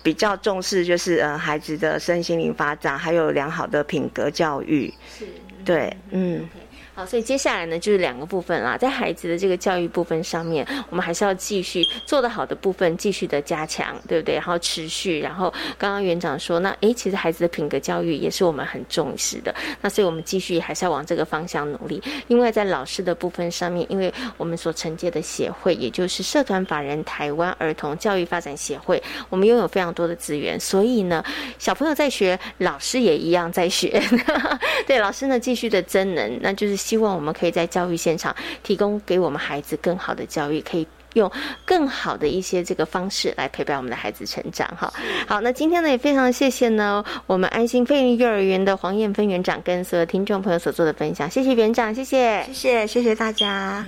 [0.03, 4.93] 比较重视，就是呃孩子的身心灵发展，还有良好的品格教育。
[5.18, 5.26] 是，
[5.63, 6.47] 对，嗯。
[6.95, 14.35] 好，所以接下来呢，就是两个部分啦，在孩子的这个教育部分上面，我们还是要继续做得好的部分，继续的加强，对不对？
[14.35, 22.01] 然后持续，然后刚刚园长说，那诶，其实孩子的品格教育也是我们很重视的，那所以我们继续还是要往这个方向努力。
[22.27, 31.21] 另外，在老师的部分上面，因为我们所承接的协会，也就是社团法人台湾儿童教育发展协会，我们拥有非常多的资源，所以呢，
[31.59, 34.01] 小朋友在学，老师也一样在学，
[34.87, 36.84] 对，老师呢继续的增能，那就是。
[36.86, 41.31] 希望我们可以在教育现场提供给我们孩子更好的教育，可以用
[41.65, 44.67] 更好的一些这个方式来陪伴我们的孩子成长。
[44.77, 44.93] 哈，
[45.27, 53.83] 好，那今天呢也非常谢谢呢我们安心飞云幼儿园的黄燕芬园长跟所有听众朋友所做的分享，谢谢园长，谢谢，谢谢，谢谢大家。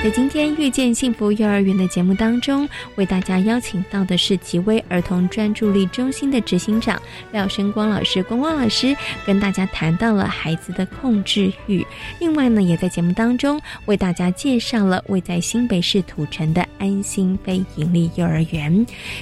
[0.00, 8.96] 在今天遇见幸福幼儿园的节目当中，为大家邀请到的是极威儿童专注力中心的执行长廖生光老师，光光老师
[9.26, 11.84] 跟大家谈到了孩子的控制欲。
[12.20, 18.72] 另外呢，也在节目当中为大家介绍了位在新北市土城的安心非营利幼儿园。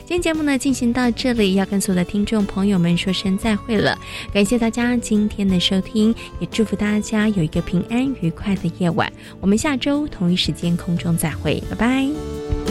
[0.04, 3.98] 今天节目呢进行到这里，要跟所有的听众朋友们说声再会了。
[4.30, 9.10] 感谢大家今天的收听，也祝福大家有一个平安愉快的夜晚。
[9.40, 10.65] 我们下周同一时间。
[10.66, 12.65] 天空中再会拜拜。